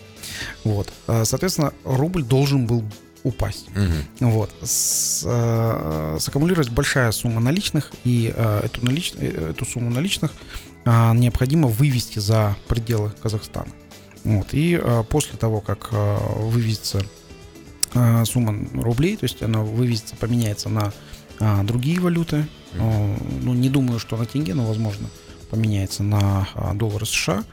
Вот. 0.64 0.92
А, 1.06 1.24
Соответственно, 1.24 1.72
рубль 1.84 2.22
должен 2.24 2.66
был 2.66 2.84
упасть. 3.22 3.66
Мгм. 3.74 4.30
Вот. 4.32 4.50
С, 4.62 5.22
э, 5.26 6.16
саккумулировать 6.20 6.68
большая 6.70 7.10
сумма 7.12 7.40
наличных, 7.40 7.90
и 8.04 8.32
э, 8.36 8.60
эту, 8.64 8.80
налич- 8.82 9.14
э, 9.18 9.50
эту 9.50 9.64
сумму 9.64 9.90
наличных 9.90 10.30
э, 10.84 11.12
необходимо 11.14 11.68
вывести 11.68 12.18
за 12.18 12.54
пределы 12.68 13.12
Казахстана. 13.22 13.70
Вот. 14.24 14.48
И 14.52 14.78
э, 14.82 15.04
после 15.08 15.38
того, 15.38 15.60
как 15.62 15.88
э, 15.92 16.16
вывезется 16.36 16.98
э, 16.98 17.04
сумма 18.24 18.54
рублей, 18.74 19.16
то 19.16 19.24
есть 19.24 19.42
она 19.42 19.60
вывезется, 19.60 20.16
поменяется 20.16 20.68
на 20.68 20.92
э, 21.40 21.62
другие 21.62 22.00
валюты, 22.00 22.46
ну, 22.76 23.54
не 23.54 23.68
думаю, 23.68 23.98
что 23.98 24.16
на 24.16 24.26
тенге, 24.26 24.54
но, 24.54 24.66
возможно, 24.66 25.08
поменяется 25.50 26.02
на 26.02 26.48
э, 26.54 26.74
доллары 26.74 27.06
США, 27.06 27.44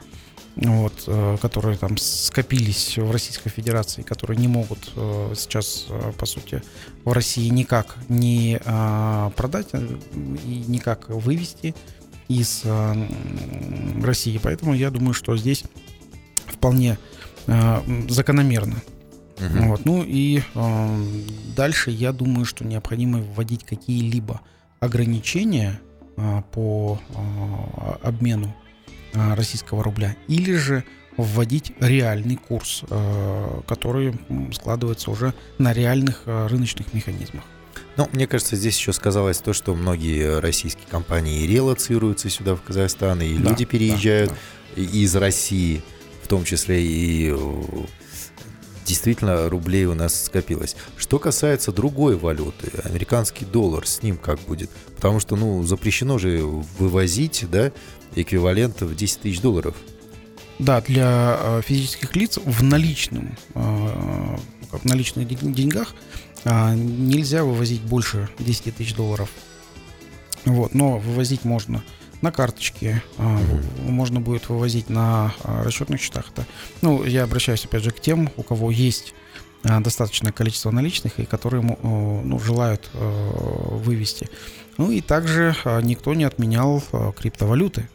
вот, 0.55 1.03
э, 1.07 1.37
которые 1.41 1.77
там 1.77 1.97
скопились 1.97 2.97
в 2.97 3.11
Российской 3.11 3.49
Федерации, 3.49 4.01
которые 4.01 4.37
не 4.37 4.47
могут 4.47 4.91
э, 4.95 5.33
сейчас, 5.37 5.85
э, 5.89 6.11
по 6.17 6.25
сути, 6.25 6.63
в 7.05 7.11
России 7.11 7.47
никак 7.49 7.95
не 8.09 8.59
э, 8.63 9.29
продать 9.35 9.69
и 9.73 10.63
никак 10.67 11.09
вывести 11.09 11.75
из 12.27 12.63
России. 14.01 14.39
Поэтому 14.41 14.73
я 14.73 14.89
думаю, 14.89 15.13
что 15.13 15.35
здесь 15.35 15.65
вполне 16.47 16.97
закономерно. 18.07 18.81
Мгм. 19.41 19.67
Вот. 19.69 19.85
Ну 19.85 20.03
и 20.07 20.41
э, 20.55 20.97
дальше 21.55 21.91
я 21.91 22.11
думаю, 22.13 22.45
что 22.45 22.63
необходимо 22.65 23.19
вводить 23.19 23.63
какие-либо 23.65 24.41
ограничения 24.79 25.79
э, 26.17 26.41
по 26.51 26.99
э, 27.09 28.07
обмену 28.07 28.55
э, 29.13 29.33
российского 29.33 29.83
рубля, 29.83 30.15
или 30.27 30.55
же 30.55 30.83
вводить 31.17 31.73
реальный 31.79 32.35
курс, 32.37 32.83
э, 32.89 33.61
который 33.67 34.13
складывается 34.53 35.11
уже 35.11 35.33
на 35.57 35.73
реальных 35.73 36.23
э, 36.25 36.47
рыночных 36.47 36.93
механизмах. 36.93 37.43
Ну, 37.97 38.07
мне 38.13 38.25
кажется, 38.27 38.55
здесь 38.55 38.77
еще 38.77 38.93
сказалось 38.93 39.39
то, 39.39 39.51
что 39.53 39.75
многие 39.75 40.39
российские 40.39 40.87
компании 40.89 41.45
релоцируются 41.45 42.29
сюда, 42.29 42.55
в 42.55 42.61
Казахстан, 42.61 43.21
и 43.21 43.33
Да, 43.37 43.49
люди 43.49 43.65
да, 43.65 43.69
переезжают 43.71 44.29
да. 44.75 44.81
и- 44.81 45.03
из 45.03 45.15
России, 45.15 45.81
в 46.23 46.27
том 46.27 46.45
числе 46.45 46.81
и 46.83 47.33
действительно 48.91 49.47
рублей 49.49 49.85
у 49.85 49.93
нас 49.93 50.25
скопилось. 50.25 50.75
Что 50.97 51.17
касается 51.17 51.71
другой 51.71 52.17
валюты, 52.17 52.69
американский 52.83 53.45
доллар, 53.45 53.87
с 53.87 54.03
ним 54.03 54.17
как 54.17 54.37
будет? 54.41 54.69
Потому 54.97 55.21
что, 55.21 55.37
ну, 55.37 55.63
запрещено 55.63 56.17
же 56.17 56.41
вывозить, 56.77 57.45
да, 57.49 57.71
эквивалент 58.15 58.81
в 58.81 58.93
10 58.93 59.21
тысяч 59.21 59.39
долларов. 59.39 59.75
Да, 60.59 60.81
для 60.81 61.37
э, 61.39 61.61
физических 61.65 62.17
лиц 62.17 62.37
в 62.43 62.63
наличном, 62.63 63.37
э, 63.55 63.59
в 64.71 64.83
наличных 64.83 65.25
ден- 65.25 65.53
деньгах 65.53 65.95
э, 66.43 66.75
нельзя 66.75 67.45
вывозить 67.45 67.81
больше 67.81 68.29
10 68.39 68.75
тысяч 68.75 68.93
долларов. 68.93 69.29
Вот, 70.43 70.73
но 70.73 70.99
вывозить 70.99 71.45
можно 71.45 71.81
на 72.21 72.31
карточке, 72.31 73.03
в- 73.17 73.89
можно 73.89 74.19
будет 74.19 74.49
вывозить 74.49 74.89
на 74.89 75.33
э, 75.43 75.63
расчетных 75.63 76.01
счетах. 76.01 76.31
Это, 76.33 76.45
ну, 76.81 77.03
я 77.03 77.23
обращаюсь 77.23 77.65
опять 77.65 77.83
же 77.83 77.91
к 77.91 77.99
тем, 77.99 78.29
у 78.37 78.43
кого 78.43 78.71
есть 78.71 79.13
э, 79.63 79.79
достаточное 79.79 80.31
количество 80.31 80.71
наличных 80.71 81.19
и 81.19 81.25
которые 81.25 81.61
ну, 81.61 82.39
желают 82.39 82.89
э, 82.93 83.31
вывести. 83.83 84.29
Ну 84.77 84.91
и 84.91 85.01
также 85.01 85.55
никто 85.83 86.13
не 86.13 86.23
отменял 86.23 86.81
криптовалюты 87.17 87.87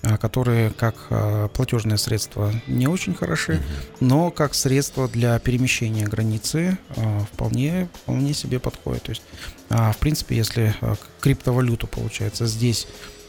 а, 0.00 0.16
которые 0.16 0.70
как 0.70 0.94
а, 1.10 1.48
платежное 1.48 1.96
средство 1.96 2.52
не 2.68 2.86
очень 2.86 3.14
хороши, 3.14 3.60
но 3.98 4.30
как 4.30 4.54
средство 4.54 5.08
для 5.08 5.36
перемещения 5.40 6.06
границы 6.06 6.78
а, 6.96 7.26
вполне, 7.32 7.88
вполне 8.02 8.32
себе 8.32 8.60
подходит. 8.60 9.02
То 9.02 9.10
есть, 9.10 9.22
а, 9.70 9.92
в 9.92 9.96
принципе, 9.96 10.36
если 10.36 10.72
а, 10.80 10.94
криптовалюту 11.20 11.88
получается 11.88 12.46
здесь 12.46 12.86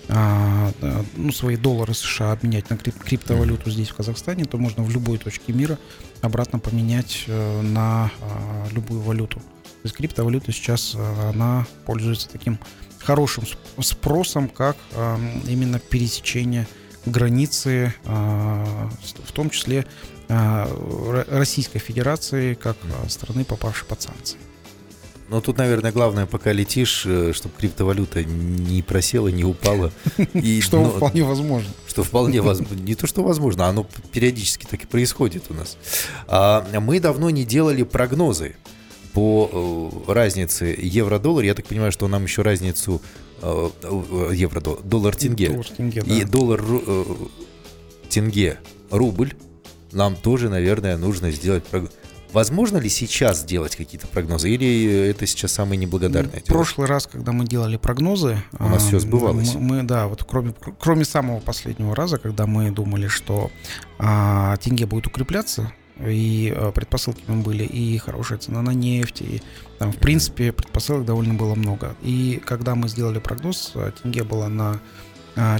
а, 0.09 0.71
ну, 1.15 1.31
свои 1.31 1.55
доллары 1.55 1.93
США 1.93 2.31
обменять 2.31 2.69
на 2.69 2.75
крип- 2.75 2.99
криптовалюту 3.03 3.69
здесь, 3.69 3.89
в 3.89 3.95
Казахстане, 3.95 4.45
то 4.45 4.57
можно 4.57 4.83
в 4.83 4.89
любой 4.91 5.17
точке 5.19 5.53
мира 5.53 5.77
обратно 6.21 6.59
поменять 6.59 7.25
э, 7.27 7.61
на 7.61 8.11
а, 8.21 8.67
любую 8.71 9.01
валюту. 9.01 9.39
То 9.39 9.85
есть 9.85 9.95
криптовалюта 9.95 10.51
сейчас 10.51 10.95
а, 10.97 11.29
она 11.33 11.65
пользуется 11.85 12.27
таким 12.29 12.59
хорошим 12.99 13.43
сп- 13.45 13.83
спросом, 13.83 14.49
как 14.49 14.75
а, 14.95 15.19
именно 15.47 15.79
пересечение 15.79 16.67
границы, 17.05 17.93
а, 18.05 18.89
в 19.23 19.31
том 19.31 19.49
числе 19.49 19.85
а, 20.27 20.67
Ро- 20.67 21.25
Российской 21.37 21.79
Федерации, 21.79 22.55
как 22.55 22.77
страны, 23.07 23.45
попавшей 23.45 23.87
под 23.87 24.01
санкции. 24.01 24.37
Но 25.29 25.41
тут, 25.41 25.57
наверное, 25.57 25.91
главное, 25.91 26.25
пока 26.25 26.51
летишь, 26.51 26.99
чтобы 26.99 27.55
криптовалюта 27.57 28.23
не 28.23 28.81
просела, 28.81 29.27
не 29.27 29.43
упала. 29.43 29.91
И, 30.33 30.61
Что 30.61 30.81
ну, 30.81 30.89
вполне 30.89 31.23
возможно. 31.23 31.69
Что 31.87 32.03
вполне 32.03 32.41
возможно. 32.41 32.75
Не 32.81 32.95
то, 32.95 33.07
что 33.07 33.23
возможно, 33.23 33.67
оно 33.67 33.87
периодически 34.11 34.65
так 34.65 34.83
и 34.83 34.87
происходит 34.87 35.43
у 35.49 35.53
нас. 35.53 35.77
А, 36.27 36.67
Мы 36.79 36.99
давно 36.99 37.29
не 37.29 37.45
делали 37.45 37.83
прогнозы 37.83 38.55
по 39.13 39.91
э, 40.07 40.13
разнице 40.13 40.75
евро-доллар. 40.77 41.43
Я 41.43 41.53
так 41.53 41.65
понимаю, 41.65 41.91
что 41.91 42.07
нам 42.07 42.23
еще 42.23 42.41
разницу 42.41 43.01
э, 43.41 43.69
э, 43.83 44.31
евро-доллар, 44.33 44.81
доллар-тенге 44.83 45.49
Доллар-тенге, 45.49 46.03
да. 46.03 46.15
и 46.15 46.23
доллар-тенге, 46.23 48.59
рубль, 48.91 49.33
нам 49.91 50.15
тоже, 50.15 50.49
наверное, 50.49 50.97
нужно 50.97 51.31
сделать 51.31 51.65
прогноз. 51.65 51.91
Возможно 52.31 52.77
ли 52.77 52.89
сейчас 52.89 53.41
сделать 53.41 53.75
какие-то 53.75 54.07
прогнозы? 54.07 54.49
Или 54.49 55.09
это 55.09 55.25
сейчас 55.25 55.53
самое 55.53 55.77
неблагодарное 55.77 56.41
В 56.41 56.45
прошлый 56.45 56.87
раз, 56.87 57.07
когда 57.07 57.31
мы 57.31 57.45
делали 57.45 57.77
прогнозы... 57.77 58.41
У 58.57 58.67
нас 58.67 58.83
все 58.83 58.99
сбывалось. 58.99 59.55
Мы, 59.55 59.61
мы, 59.61 59.83
да, 59.83 60.07
вот 60.07 60.23
кроме, 60.23 60.53
кроме 60.79 61.05
самого 61.05 61.39
последнего 61.39 61.95
раза, 61.95 62.17
когда 62.17 62.45
мы 62.45 62.71
думали, 62.71 63.07
что 63.07 63.51
а, 63.97 64.57
тенге 64.57 64.85
будет 64.85 65.07
укрепляться, 65.07 65.73
и 65.99 66.53
а, 66.55 66.71
предпосылки 66.71 67.23
там 67.25 67.41
были, 67.41 67.63
и 67.63 67.97
хорошая 67.97 68.37
цена 68.37 68.61
на 68.61 68.71
нефть, 68.71 69.21
и 69.21 69.41
там, 69.79 69.91
в 69.91 69.97
принципе, 69.97 70.51
предпосылок 70.51 71.05
довольно 71.05 71.33
было 71.33 71.55
много. 71.55 71.95
И 72.01 72.41
когда 72.45 72.75
мы 72.75 72.89
сделали 72.89 73.19
прогноз, 73.19 73.71
а, 73.75 73.91
тенге 73.91 74.23
была 74.23 74.49
на 74.49 74.79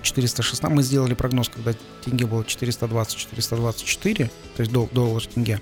416. 0.02 0.64
А, 0.64 0.70
мы 0.70 0.84
сделали 0.84 1.14
прогноз, 1.14 1.50
когда 1.50 1.74
тенге 2.04 2.26
было 2.26 2.42
420-424, 2.42 4.30
то 4.56 4.62
есть 4.62 4.72
доллар 4.72 5.26
тенге. 5.26 5.62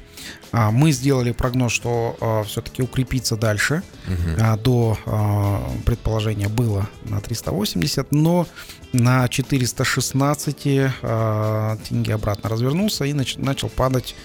А, 0.52 0.72
мы 0.72 0.92
сделали 0.92 1.32
прогноз, 1.32 1.72
что 1.72 2.18
а, 2.20 2.44
все-таки 2.44 2.82
укрепиться 2.82 3.36
дальше. 3.36 3.84
Угу. 4.08 4.58
До 4.64 4.98
предположения 5.86 6.48
было 6.48 6.90
на 7.04 7.20
380, 7.22 8.12
но 8.12 8.48
на 8.94 9.28
416 9.28 10.56
тенге 10.62 12.14
обратно 12.14 12.50
развернулся 12.50 13.06
и 13.06 13.14
начал 13.14 13.70
падать 13.70 14.16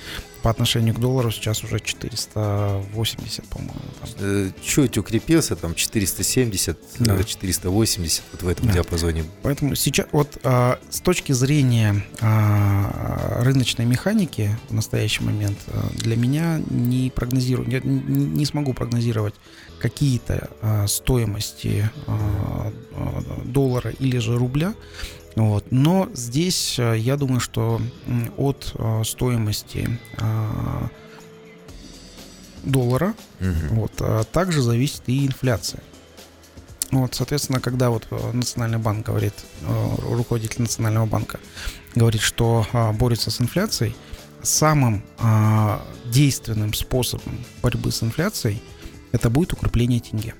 по 0.42 0.50
отношению 0.50 0.94
к 0.94 1.00
доллару 1.00 1.30
сейчас 1.30 1.62
уже 1.62 1.78
480, 1.78 3.44
по-моему. 3.48 3.74
Э, 4.18 4.50
чуть 4.62 4.98
укрепился, 4.98 5.56
там 5.56 5.74
470, 5.74 6.78
да. 6.98 7.22
480, 7.22 8.22
вот 8.32 8.42
в 8.42 8.48
этом 8.48 8.66
да. 8.66 8.72
диапазоне. 8.74 9.24
Поэтому 9.42 9.74
сейчас 9.76 10.06
вот 10.12 10.38
а, 10.42 10.78
с 10.90 11.00
точки 11.00 11.32
зрения 11.32 12.04
а, 12.20 13.42
рыночной 13.42 13.84
механики 13.84 14.50
в 14.68 14.74
настоящий 14.74 15.22
момент 15.22 15.58
а, 15.68 15.88
для 15.96 16.16
меня 16.16 16.60
не 16.70 17.10
прогнозирую, 17.10 17.70
я 17.70 17.80
не, 17.80 18.24
не 18.24 18.44
смогу 18.44 18.74
прогнозировать 18.74 19.34
какие-то 19.78 20.50
а, 20.60 20.86
стоимости 20.86 21.88
а, 22.06 22.72
доллара 23.44 23.90
или 23.90 24.18
же 24.18 24.36
рубля, 24.36 24.74
вот. 25.36 25.66
Но 25.70 26.08
здесь 26.12 26.78
э, 26.78 26.98
я 26.98 27.16
думаю, 27.16 27.40
что 27.40 27.80
от 28.36 28.72
э, 28.74 29.02
стоимости 29.04 29.98
э, 30.18 30.88
доллара 32.64 33.14
угу. 33.40 33.74
вот, 33.80 34.30
также 34.30 34.62
зависит 34.62 35.02
и 35.06 35.26
инфляция. 35.26 35.82
Вот, 36.90 37.14
соответственно, 37.14 37.60
когда 37.60 37.88
вот 37.88 38.06
Национальный 38.34 38.78
банк 38.78 39.06
говорит, 39.06 39.32
руководитель 40.06 40.60
Национального 40.60 41.06
банка 41.06 41.40
говорит, 41.94 42.20
что 42.20 42.66
борется 42.98 43.30
с 43.30 43.40
инфляцией, 43.40 43.96
самым 44.42 45.02
действенным 46.04 46.74
способом 46.74 47.38
борьбы 47.62 47.90
с 47.90 48.02
инфляцией 48.02 48.62
это 49.10 49.30
будет 49.30 49.54
укрепление 49.54 50.00
тенге. 50.00 50.34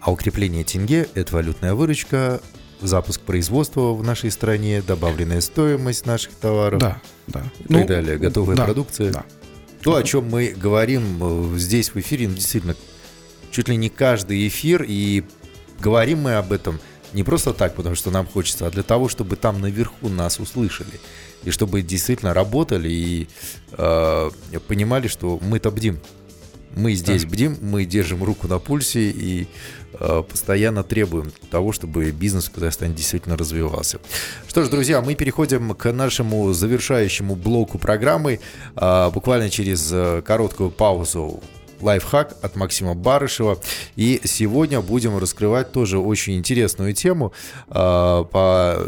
А 0.00 0.10
укрепление 0.10 0.64
тенге– 0.64 1.08
это 1.14 1.34
валютная 1.34 1.74
выручка, 1.74 2.40
запуск 2.80 3.20
производства 3.20 3.92
в 3.92 4.02
нашей 4.02 4.30
стране, 4.30 4.82
добавленная 4.86 5.40
стоимость 5.40 6.06
наших 6.06 6.32
товаров 6.34 6.80
да, 6.80 7.00
да. 7.26 7.44
и 7.60 7.72
ну, 7.72 7.78
так 7.78 7.88
далее, 7.88 8.18
готовая 8.18 8.56
да, 8.56 8.64
продукция. 8.64 9.12
Да. 9.12 9.24
То, 9.82 9.96
о 9.96 10.02
чем 10.02 10.28
мы 10.28 10.48
говорим 10.48 11.54
э, 11.54 11.58
здесь 11.58 11.90
в 11.90 11.96
эфире, 11.96 12.28
ну, 12.28 12.34
действительно, 12.34 12.74
чуть 13.50 13.68
ли 13.68 13.76
не 13.76 13.88
каждый 13.88 14.46
эфир, 14.48 14.84
и 14.86 15.24
говорим 15.80 16.22
мы 16.22 16.34
об 16.34 16.52
этом 16.52 16.80
не 17.12 17.22
просто 17.22 17.52
так, 17.54 17.74
потому 17.74 17.94
что 17.94 18.10
нам 18.10 18.26
хочется, 18.26 18.66
а 18.66 18.70
для 18.70 18.82
того, 18.82 19.08
чтобы 19.08 19.36
там 19.36 19.60
наверху 19.60 20.08
нас 20.08 20.40
услышали, 20.40 21.00
и 21.44 21.50
чтобы 21.50 21.82
действительно 21.82 22.34
работали 22.34 22.90
и 22.90 23.28
э, 23.72 24.30
понимали, 24.66 25.08
что 25.08 25.38
мы-то 25.40 25.70
бдим. 25.70 26.00
Мы 26.76 26.94
здесь 26.94 27.24
да. 27.24 27.30
бдим, 27.30 27.56
мы 27.60 27.84
держим 27.84 28.22
руку 28.22 28.46
на 28.46 28.58
пульсе 28.58 29.10
и 29.10 29.46
э, 29.94 30.22
постоянно 30.28 30.84
требуем 30.84 31.32
того, 31.50 31.72
чтобы 31.72 32.10
бизнес 32.10 32.46
в 32.46 32.52
Казахстане 32.52 32.94
действительно 32.94 33.36
развивался. 33.36 33.98
Что 34.46 34.62
ж, 34.62 34.68
друзья, 34.68 35.00
мы 35.00 35.14
переходим 35.14 35.74
к 35.74 35.92
нашему 35.92 36.52
завершающему 36.52 37.34
блоку 37.34 37.78
программы. 37.78 38.40
Э, 38.76 39.10
буквально 39.10 39.50
через 39.50 39.90
э, 39.92 40.22
короткую 40.24 40.70
паузу 40.70 41.42
лайфхак 41.80 42.36
от 42.42 42.56
Максима 42.56 42.94
Барышева. 42.94 43.58
И 43.96 44.20
сегодня 44.24 44.80
будем 44.80 45.16
раскрывать 45.18 45.72
тоже 45.72 45.98
очень 45.98 46.36
интересную 46.36 46.92
тему 46.92 47.32
э, 47.68 47.72
по, 47.72 48.78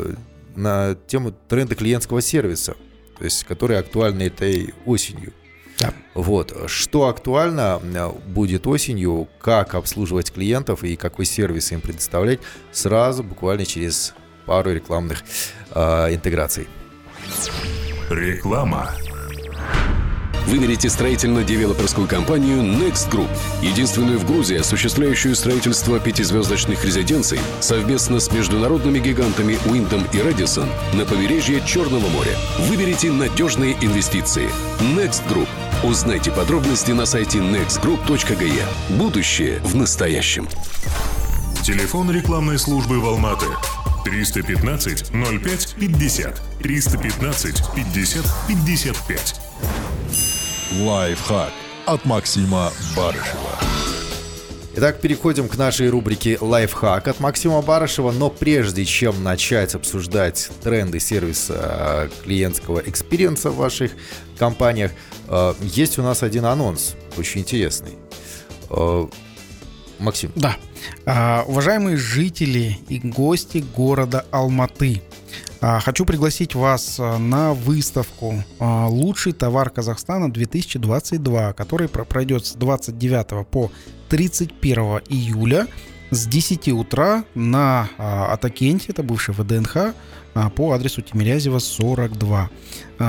на 0.56 0.96
тему 1.06 1.32
тренда 1.48 1.74
клиентского 1.74 2.20
сервиса, 2.20 2.76
то 3.18 3.24
есть, 3.24 3.44
который 3.44 3.78
актуальны 3.78 4.22
этой 4.24 4.74
осенью. 4.86 5.32
Да. 5.80 5.94
Вот. 6.14 6.54
Что 6.66 7.08
актуально 7.08 7.80
э, 7.82 8.10
будет 8.26 8.66
осенью, 8.66 9.28
как 9.40 9.74
обслуживать 9.74 10.32
клиентов 10.32 10.84
и 10.84 10.96
какой 10.96 11.24
сервис 11.24 11.72
им 11.72 11.80
предоставлять, 11.80 12.40
сразу 12.70 13.22
буквально 13.22 13.64
через 13.64 14.14
пару 14.46 14.72
рекламных 14.72 15.22
э, 15.74 16.14
интеграций. 16.14 16.68
Реклама. 18.10 18.90
Выберите 20.46 20.88
строительно-девелоперскую 20.90 22.08
компанию 22.08 22.58
Next 22.62 23.08
Group, 23.08 23.28
единственную 23.62 24.18
в 24.18 24.26
Грузии, 24.26 24.56
осуществляющую 24.56 25.36
строительство 25.36 26.00
пятизвездочных 26.00 26.84
резиденций 26.84 27.38
совместно 27.60 28.18
с 28.18 28.32
международными 28.32 28.98
гигантами 28.98 29.58
Уиндом 29.66 30.04
и 30.12 30.16
Редисон 30.16 30.68
на 30.94 31.04
побережье 31.04 31.62
Черного 31.64 32.08
моря. 32.08 32.36
Выберите 32.68 33.12
надежные 33.12 33.74
инвестиции. 33.80 34.48
Next 34.96 35.22
Group. 35.28 35.48
Узнайте 35.82 36.30
подробности 36.30 36.90
на 36.90 37.06
сайте 37.06 37.38
nextgroup.ge. 37.38 38.96
Будущее 38.98 39.60
в 39.60 39.74
настоящем. 39.74 40.46
Телефон 41.62 42.10
рекламной 42.10 42.58
службы 42.58 43.00
в 43.00 43.06
Алматы 43.06 43.46
315 44.04 45.10
05 45.10 45.76
50 45.80 46.42
315 46.62 47.62
50 47.74 48.26
55. 48.46 49.40
Лайфхак 50.82 51.52
от 51.86 52.04
Максима 52.04 52.70
Барышева. 52.94 53.49
Итак, 54.76 55.00
переходим 55.00 55.48
к 55.48 55.56
нашей 55.56 55.88
рубрике 55.90 56.38
«Лайфхак» 56.40 57.08
от 57.08 57.18
Максима 57.18 57.60
Барышева. 57.60 58.12
Но 58.12 58.30
прежде 58.30 58.84
чем 58.84 59.24
начать 59.24 59.74
обсуждать 59.74 60.48
тренды 60.62 61.00
сервиса 61.00 62.08
э, 62.08 62.22
клиентского 62.22 62.78
экспириенса 62.78 63.50
в 63.50 63.56
ваших 63.56 63.90
компаниях, 64.38 64.92
э, 65.26 65.54
есть 65.60 65.98
у 65.98 66.02
нас 66.02 66.22
один 66.22 66.44
анонс, 66.44 66.94
очень 67.18 67.40
интересный. 67.40 67.98
Э, 68.70 69.08
Максим. 69.98 70.30
Да. 70.36 70.56
А, 71.04 71.44
уважаемые 71.48 71.96
жители 71.96 72.78
и 72.88 73.00
гости 73.00 73.64
города 73.76 74.24
Алматы, 74.30 75.02
хочу 75.60 76.06
пригласить 76.06 76.54
вас 76.54 76.96
а, 76.98 77.18
на 77.18 77.52
выставку 77.52 78.42
а, 78.58 78.86
«Лучший 78.88 79.32
товар 79.32 79.70
Казахстана 79.70 80.30
2022», 80.30 81.52
который 81.52 81.88
пройдет 81.88 82.46
с 82.46 82.54
29 82.54 83.46
по 83.46 83.70
31 84.08 84.78
июля 85.08 85.66
с 86.10 86.26
10 86.26 86.68
утра 86.68 87.24
на 87.34 87.88
Атакенте, 87.96 88.86
это 88.88 89.04
бывший 89.04 89.32
ВДНХ, 89.32 89.94
по 90.56 90.72
адресу 90.72 91.02
Тимирязева 91.02 91.60
42. 91.60 92.50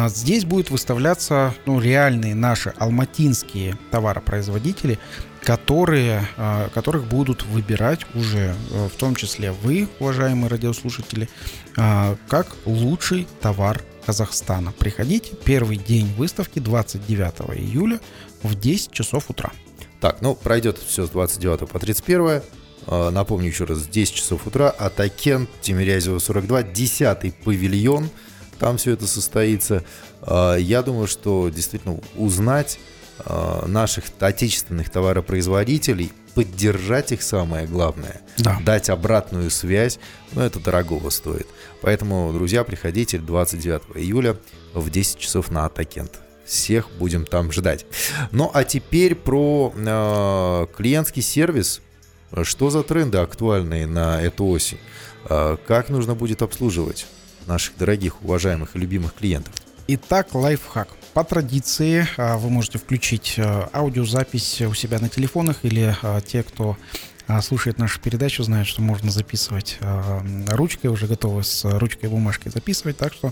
Здесь 0.07 0.45
будут 0.45 0.69
выставляться 0.69 1.55
ну, 1.65 1.79
реальные 1.79 2.35
наши 2.35 2.73
алматинские 2.77 3.75
товаропроизводители, 3.89 4.99
которые, 5.43 6.27
а, 6.37 6.69
которых 6.69 7.05
будут 7.05 7.43
выбирать 7.43 8.05
уже, 8.13 8.55
э, 8.71 8.87
в 8.87 8.97
том 8.97 9.15
числе 9.15 9.51
вы, 9.51 9.87
уважаемые 9.99 10.49
радиослушатели, 10.49 11.29
а, 11.77 12.15
как 12.27 12.47
лучший 12.65 13.27
товар 13.41 13.81
Казахстана. 14.05 14.71
Приходите, 14.71 15.33
первый 15.43 15.77
день 15.77 16.13
выставки 16.15 16.59
29 16.59 17.57
июля 17.57 17.99
в 18.43 18.55
10 18.55 18.91
часов 18.91 19.29
утра. 19.29 19.51
Так, 19.99 20.21
ну, 20.21 20.35
пройдет 20.35 20.77
все 20.77 21.05
с 21.05 21.09
29 21.09 21.69
по 21.69 21.79
31. 21.79 22.43
А, 22.87 23.09
напомню 23.09 23.47
еще 23.47 23.65
раз, 23.65 23.87
10 23.87 24.13
часов 24.13 24.45
утра, 24.45 24.69
Атакен, 24.69 25.47
Тимирязева 25.61 26.19
42, 26.19 26.63
10 26.63 27.35
павильон, 27.43 28.09
там 28.59 28.77
все 28.77 28.91
это 28.91 29.07
состоится. 29.07 29.83
Я 30.23 30.83
думаю, 30.83 31.07
что 31.07 31.49
действительно 31.49 31.99
узнать 32.15 32.77
наших 33.67 34.05
отечественных 34.19 34.89
товаропроизводителей, 34.89 36.11
поддержать 36.33 37.11
их 37.11 37.21
самое 37.21 37.67
главное, 37.67 38.21
да. 38.37 38.59
дать 38.63 38.89
обратную 38.89 39.49
связь, 39.49 39.99
но 40.33 40.43
это 40.43 40.59
дорогого 40.59 41.09
стоит. 41.09 41.47
Поэтому, 41.81 42.31
друзья, 42.33 42.63
приходите 42.63 43.17
29 43.17 43.81
июля 43.95 44.37
в 44.73 44.89
10 44.89 45.17
часов 45.19 45.51
на 45.51 45.65
Атакент. 45.65 46.19
Всех 46.45 46.89
будем 46.97 47.25
там 47.25 47.51
ждать. 47.51 47.85
Ну 48.31 48.49
а 48.53 48.63
теперь 48.63 49.15
про 49.15 49.73
э, 49.75 50.67
клиентский 50.75 51.21
сервис. 51.21 51.81
Что 52.43 52.69
за 52.69 52.83
тренды 52.83 53.19
актуальные 53.19 53.87
на 53.87 54.21
эту 54.21 54.45
осень? 54.45 54.79
Э, 55.29 55.57
как 55.65 55.89
нужно 55.89 56.15
будет 56.15 56.41
обслуживать 56.41 57.07
наших 57.47 57.77
дорогих, 57.77 58.21
уважаемых 58.23 58.75
и 58.75 58.79
любимых 58.79 59.13
клиентов? 59.13 59.53
Итак, 59.87 60.33
лайфхак. 60.33 60.89
По 61.13 61.25
традиции 61.25 62.07
а, 62.15 62.37
вы 62.37 62.49
можете 62.49 62.77
включить 62.77 63.35
а, 63.37 63.69
аудиозапись 63.73 64.61
у 64.61 64.73
себя 64.73 64.99
на 64.99 65.09
телефонах 65.09 65.57
или 65.63 65.93
а, 66.01 66.21
те, 66.21 66.41
кто 66.43 66.77
слушает 67.43 67.77
нашу 67.77 68.01
передачу, 68.01 68.43
знают, 68.43 68.67
что 68.67 68.81
можно 68.81 69.09
записывать 69.09 69.79
ручкой, 70.49 70.87
уже 70.87 71.07
готовы 71.07 71.45
с 71.45 71.63
ручкой 71.63 72.07
и 72.07 72.09
бумажкой 72.09 72.51
записывать. 72.51 72.97
Так 72.97 73.13
что 73.13 73.31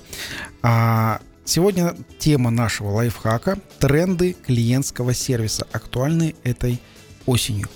сегодня 1.44 1.98
тема 2.18 2.50
нашего 2.50 2.92
лайфхака– 2.92 3.58
тренды 3.80 4.38
клиентского 4.46 5.14
сервиса, 5.14 5.68
актуальны 5.74 6.36
этой 6.46 6.80
осенью. 7.26 7.68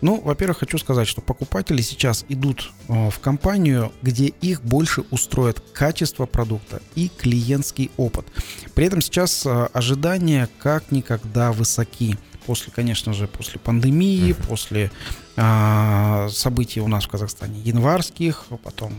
Ну, 0.00 0.20
во-первых, 0.20 0.58
хочу 0.58 0.78
сказать, 0.78 1.06
что 1.06 1.20
покупатели 1.20 1.82
сейчас 1.82 2.24
идут 2.28 2.72
э, 2.88 3.10
в 3.10 3.18
компанию, 3.18 3.92
где 4.02 4.26
их 4.26 4.62
больше 4.62 5.02
устроит 5.10 5.60
качество 5.72 6.26
продукта 6.26 6.80
и 6.94 7.08
клиентский 7.08 7.90
опыт. 7.96 8.26
При 8.74 8.86
этом 8.86 9.00
сейчас 9.00 9.44
э, 9.44 9.68
ожидания 9.72 10.48
как 10.58 10.90
никогда 10.90 11.52
высоки. 11.52 12.16
После, 12.46 12.72
конечно 12.72 13.12
же, 13.12 13.28
после 13.28 13.60
пандемии, 13.60 14.30
uh-huh. 14.30 14.46
после 14.46 14.90
а, 15.36 16.28
событий 16.30 16.80
у 16.80 16.88
нас 16.88 17.04
в 17.04 17.08
Казахстане 17.08 17.60
январских, 17.60 18.46
потом 18.62 18.92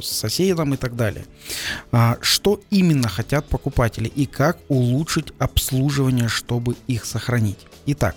с 0.00 0.06
соседом 0.06 0.74
и 0.74 0.76
так 0.76 0.96
далее. 0.96 1.24
А, 1.92 2.18
что 2.20 2.60
именно 2.70 3.08
хотят 3.08 3.46
покупатели 3.46 4.08
и 4.08 4.26
как 4.26 4.58
улучшить 4.68 5.32
обслуживание, 5.38 6.28
чтобы 6.28 6.76
их 6.88 7.04
сохранить? 7.04 7.58
Итак, 7.86 8.16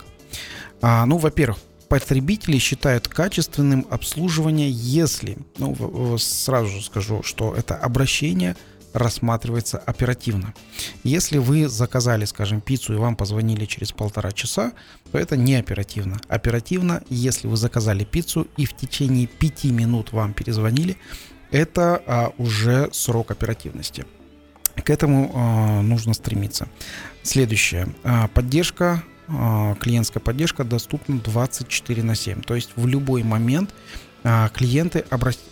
а, 0.81 1.05
ну, 1.05 1.17
во-первых, 1.17 1.59
потребители 1.87 2.57
считают 2.57 3.07
качественным 3.07 3.85
обслуживание, 3.89 4.69
если, 4.69 5.37
ну, 5.57 6.17
сразу 6.17 6.81
скажу, 6.81 7.23
что 7.23 7.53
это 7.53 7.75
обращение 7.75 8.55
рассматривается 8.95 9.77
оперативно. 9.77 10.53
Если 11.03 11.37
вы 11.37 11.67
заказали, 11.67 12.23
скажем, 12.25 12.61
пиццу 12.61 12.93
и 12.93 12.97
вам 12.97 13.17
позвонили 13.17 13.65
через 13.65 13.91
полтора 13.91 14.31
часа, 14.31 14.71
то 15.11 15.17
это 15.17 15.35
не 15.35 15.55
оперативно. 15.55 16.17
Оперативно, 16.29 17.03
если 17.09 17.47
вы 17.47 17.57
заказали 17.57 18.05
пиццу 18.05 18.47
и 18.55 18.65
в 18.65 18.73
течение 18.75 19.27
пяти 19.27 19.71
минут 19.71 20.13
вам 20.13 20.33
перезвонили, 20.33 20.97
это 21.51 22.01
а, 22.05 22.33
уже 22.37 22.89
срок 22.93 23.31
оперативности. 23.31 24.05
К 24.75 24.89
этому 24.89 25.31
а, 25.33 25.81
нужно 25.81 26.13
стремиться. 26.13 26.67
Следующее. 27.21 27.93
А, 28.03 28.29
поддержка 28.29 29.03
клиентская 29.27 30.21
поддержка 30.21 30.63
доступна 30.63 31.19
24 31.19 32.03
на 32.03 32.15
7. 32.15 32.41
То 32.41 32.55
есть 32.55 32.71
в 32.75 32.87
любой 32.87 33.23
момент 33.23 33.73
а, 34.27 34.49
клиенты, 34.49 35.05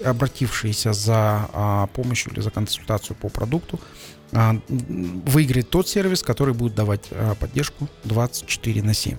обратившиеся 0.03 0.93
за 0.93 1.47
а, 1.53 1.87
помощью 1.87 2.33
или 2.33 2.39
за 2.39 2.49
консультацию 2.49 3.15
по 3.15 3.29
продукту, 3.29 3.79
выиграет 4.31 5.69
тот 5.69 5.87
сервис, 5.87 6.23
который 6.23 6.55
будет 6.55 6.73
давать 6.73 7.11
поддержку 7.39 7.87
24 8.05 8.81
на 8.81 8.95
7. 8.95 9.15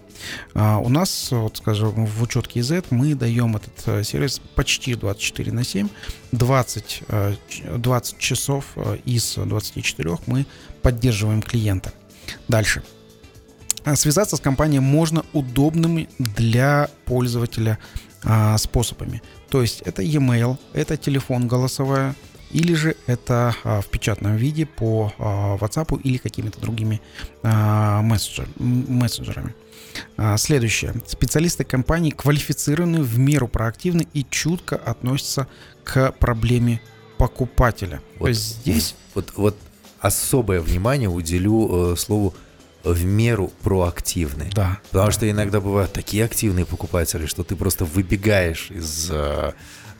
У 0.56 0.88
нас, 0.88 1.28
вот 1.30 1.58
скажем, 1.58 2.04
в 2.04 2.20
учетке 2.20 2.64
Z 2.64 2.86
мы 2.90 3.14
даем 3.14 3.54
этот 3.54 3.80
э, 3.86 4.02
сервис 4.02 4.40
почти 4.56 4.96
24 4.96 5.52
на 5.52 5.62
7. 5.62 5.88
20, 6.32 7.02
20 7.76 8.18
часов 8.18 8.64
э, 8.74 8.96
из 9.04 9.36
24 9.36 10.18
мы 10.26 10.46
поддерживаем 10.82 11.42
клиента. 11.42 11.92
Дальше. 12.48 12.82
А, 13.84 13.96
связаться 13.96 14.36
с 14.36 14.40
компанией 14.40 14.80
можно 14.80 15.24
удобными 15.32 16.08
для 16.18 16.88
пользователя 17.04 17.78
а, 18.22 18.56
способами. 18.58 19.22
То 19.50 19.62
есть 19.62 19.82
это 19.82 20.02
e-mail, 20.02 20.58
это 20.72 20.96
телефон 20.96 21.46
голосовая, 21.46 22.14
или 22.50 22.74
же 22.74 22.96
это 23.06 23.54
а, 23.64 23.80
в 23.80 23.86
печатном 23.88 24.36
виде 24.36 24.64
по 24.64 25.12
а, 25.18 25.56
WhatsApp 25.58 26.00
или 26.02 26.16
какими-то 26.16 26.60
другими 26.60 27.00
а, 27.42 28.00
мессенджер, 28.02 28.48
мессенджерами. 28.56 29.54
А, 30.16 30.36
следующее. 30.36 30.94
Специалисты 31.06 31.64
компании 31.64 32.10
квалифицированы, 32.10 33.02
в 33.02 33.18
меру 33.18 33.48
проактивны 33.48 34.06
и 34.12 34.24
чутко 34.28 34.76
относятся 34.76 35.46
к 35.82 36.12
проблеме 36.12 36.80
покупателя. 37.18 38.00
Вот, 38.18 38.26
То 38.26 38.28
есть 38.28 38.60
здесь... 38.60 38.94
Вот, 39.14 39.32
вот 39.36 39.56
особое 40.00 40.60
внимание 40.60 41.08
уделю 41.08 41.92
э, 41.92 41.96
слову 41.96 42.34
в 42.84 43.04
меру 43.04 43.50
проактивны. 43.62 44.50
Да. 44.54 44.78
Потому 44.90 45.06
да. 45.06 45.12
что 45.12 45.30
иногда 45.30 45.60
бывают 45.60 45.92
такие 45.92 46.24
активные 46.24 46.66
покупатели, 46.66 47.26
что 47.26 47.42
ты 47.42 47.56
просто 47.56 47.84
выбегаешь 47.84 48.70
из 48.70 49.10
э, 49.10 49.52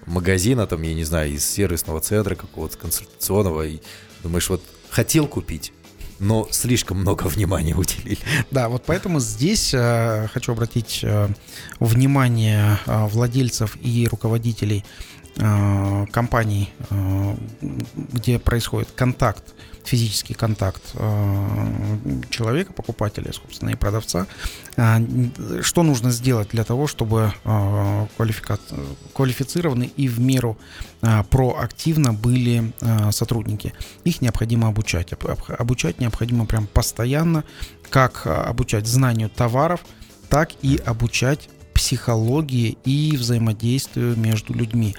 магазина, 0.07 0.67
там, 0.67 0.83
я 0.83 0.95
не 0.95 1.05
знаю, 1.05 1.33
из 1.33 1.45
сервисного 1.45 2.01
центра 2.01 2.35
какого-то 2.35 2.79
консультационного, 2.79 3.63
и 3.67 3.81
думаешь, 4.23 4.49
вот 4.49 4.63
хотел 4.91 5.27
купить, 5.27 5.73
но 6.19 6.47
слишком 6.51 6.99
много 6.99 7.25
внимания 7.25 7.75
уделили. 7.77 8.19
Да, 8.51 8.69
вот 8.69 8.85
поэтому 8.87 9.21
здесь 9.21 9.73
э, 9.75 10.29
хочу 10.33 10.53
обратить 10.53 11.01
э, 11.03 11.29
внимание 11.81 12.79
э, 12.87 13.07
владельцев 13.07 13.77
и 13.81 14.07
руководителей 14.11 14.85
э, 15.37 16.07
компаний, 16.11 16.71
э, 16.91 17.37
где 18.13 18.39
происходит 18.39 18.91
контакт 18.95 19.55
физический 19.85 20.35
контакт 20.35 20.83
э, 20.95 22.21
человека, 22.31 22.73
покупателя, 22.73 23.33
собственно, 23.33 23.71
и 23.71 23.75
продавца. 23.75 24.27
А, 24.77 25.01
что 25.61 25.83
нужно 25.83 26.11
сделать 26.11 26.49
для 26.49 26.65
того, 26.65 26.87
чтобы 26.87 27.33
э, 27.45 28.07
квалифицированы 29.13 29.91
и 29.97 30.09
в 30.09 30.21
меру 30.21 30.57
э, 31.03 31.23
проактивно 31.31 32.13
были 32.13 32.73
сотрудники? 33.11 33.73
Их 34.05 34.21
необходимо 34.21 34.69
обучать. 34.69 35.13
Обучать 35.59 36.01
необходимо 36.01 36.47
прям 36.47 36.67
постоянно, 36.67 37.45
как 37.91 38.27
обучать 38.27 38.87
знанию 38.87 39.29
товаров, 39.29 39.81
так 40.29 40.51
и 40.63 40.81
обучать 40.85 41.49
психологии 41.75 42.79
и 42.85 43.17
взаимодействию 43.17 44.17
между 44.17 44.55
людьми. 44.55 44.95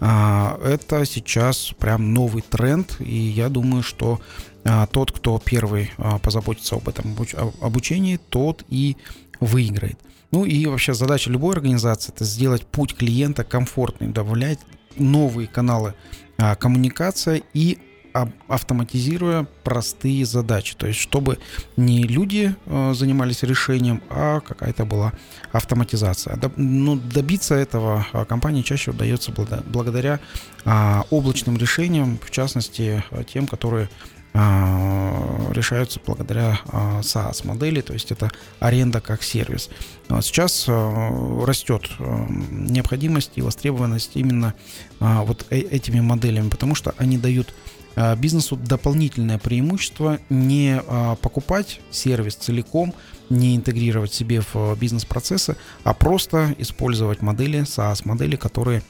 А, 0.00 0.58
это 0.64 1.04
сейчас 1.04 1.74
прям 1.78 2.14
новый 2.14 2.42
тренд, 2.42 2.96
и 3.00 3.14
я 3.14 3.48
думаю, 3.48 3.82
что 3.82 4.20
а, 4.64 4.86
тот, 4.86 5.12
кто 5.12 5.38
первый 5.44 5.90
а, 5.98 6.18
позаботится 6.18 6.76
об 6.76 6.88
этом 6.88 7.14
обучении, 7.60 8.18
тот 8.30 8.64
и 8.68 8.96
выиграет. 9.40 9.98
Ну 10.30 10.44
и 10.44 10.64
вообще 10.66 10.94
задача 10.94 11.30
любой 11.30 11.54
организации 11.54 12.12
это 12.14 12.24
сделать 12.24 12.64
путь 12.64 12.94
клиента 12.94 13.44
комфортным, 13.44 14.12
добавлять 14.12 14.60
новые 14.96 15.48
каналы 15.48 15.94
коммуникации 16.58 17.42
и 17.52 17.78
автоматизируя 18.48 19.46
простые 19.64 20.24
задачи. 20.24 20.74
То 20.76 20.86
есть, 20.86 21.00
чтобы 21.00 21.38
не 21.76 22.02
люди 22.04 22.54
э, 22.66 22.92
занимались 22.94 23.42
решением, 23.42 24.02
а 24.10 24.40
какая-то 24.40 24.84
была 24.84 25.12
автоматизация. 25.52 26.36
До, 26.36 26.50
ну, 26.56 26.96
добиться 26.96 27.54
этого 27.54 28.06
а, 28.12 28.24
компании 28.24 28.62
чаще 28.62 28.90
удается 28.90 29.32
благодаря 29.32 30.20
а, 30.64 31.04
облачным 31.10 31.56
решениям, 31.56 32.18
в 32.24 32.30
частности, 32.30 33.02
тем, 33.32 33.46
которые 33.46 33.88
а, 34.32 35.50
решаются 35.50 35.98
благодаря 36.04 36.60
а, 36.66 37.00
SaaS-модели, 37.00 37.80
то 37.80 37.92
есть 37.92 38.12
это 38.12 38.30
аренда 38.60 39.00
как 39.00 39.24
сервис. 39.24 39.70
Сейчас 40.08 40.66
а, 40.68 41.44
растет 41.44 41.90
необходимость 41.98 43.32
и 43.34 43.42
востребованность 43.42 44.12
именно 44.14 44.54
вот 45.00 45.46
э, 45.50 45.58
этими 45.58 46.00
моделями, 46.00 46.48
потому 46.48 46.76
что 46.76 46.94
они 46.96 47.18
дают 47.18 47.48
а, 47.48 47.79
бизнесу 48.16 48.56
дополнительное 48.56 49.38
преимущество 49.38 50.18
не 50.28 50.80
а, 50.86 51.16
покупать 51.16 51.80
сервис 51.90 52.36
целиком, 52.36 52.94
не 53.28 53.56
интегрировать 53.56 54.12
себе 54.12 54.40
в 54.40 54.54
а, 54.54 54.76
бизнес-процессы, 54.76 55.56
а 55.84 55.94
просто 55.94 56.54
использовать 56.58 57.22
модели, 57.22 57.60
SaaS-модели, 57.62 58.36
которые 58.36 58.82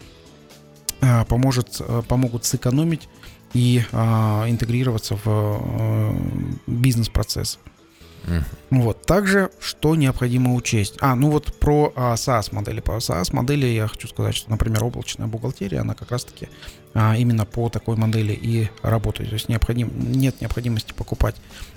поможет, 1.29 1.81
помогут 2.09 2.45
сэкономить 2.45 3.09
и 3.55 3.79
интегрироваться 3.91 5.19
в 5.25 6.15
бизнес-процесс. 6.67 7.59
Uh-huh. 8.25 8.43
Вот. 8.71 9.05
Также, 9.07 9.51
что 9.61 9.95
необходимо 9.95 10.55
учесть? 10.55 10.97
А, 11.01 11.15
ну 11.15 11.31
вот 11.31 11.55
про 11.59 11.93
а, 11.97 12.15
SaaS 12.15 12.55
модели. 12.55 12.81
По 12.81 12.93
SaaS 12.93 13.35
модели 13.35 13.67
я 13.67 13.89
хочу 13.89 14.09
сказать, 14.09 14.35
что, 14.35 14.51
например, 14.51 14.85
облачная 14.85 15.27
бухгалтерия, 15.27 15.81
она 15.81 15.95
как 15.95 16.11
раз-таки 16.11 16.49
а, 16.95 17.17
именно 17.17 17.47
по 17.47 17.69
такой 17.69 17.97
модели 17.97 18.33
и 18.33 18.69
работает. 18.83 19.31
То 19.31 19.35
есть 19.35 19.49
необходим, 19.49 19.91
нет 20.13 20.41
необходимости 20.41 20.93
покупать 20.93 21.37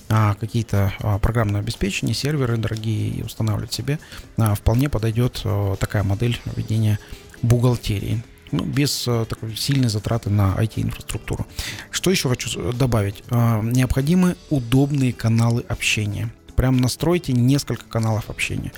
а, 0.09 0.35
какие-то 0.35 0.93
а, 0.99 1.19
программные 1.19 1.61
обеспечения, 1.61 2.13
серверы 2.13 2.57
дорогие 2.57 3.09
и 3.09 3.23
устанавливать 3.23 3.73
себе. 3.73 3.99
А, 4.37 4.55
вполне 4.55 4.89
подойдет 4.89 5.41
а, 5.45 5.75
такая 5.77 6.03
модель 6.03 6.39
ведения 6.55 6.99
бухгалтерии 7.41 8.23
ну, 8.53 8.63
без 8.63 9.05
а, 9.07 9.25
такой 9.25 9.55
сильной 9.55 9.89
затраты 9.89 10.29
на 10.29 10.55
IT-инфраструктуру. 10.57 11.45
Что 11.91 12.11
еще 12.11 12.29
хочу 12.29 12.71
добавить? 12.71 13.23
А, 13.29 13.61
необходимы 13.61 14.37
удобные 14.49 15.11
каналы 15.11 15.65
общения. 15.67 16.31
Прям 16.55 16.77
настройте 16.77 17.33
несколько 17.33 17.85
каналов 17.85 18.29
общения. 18.29 18.71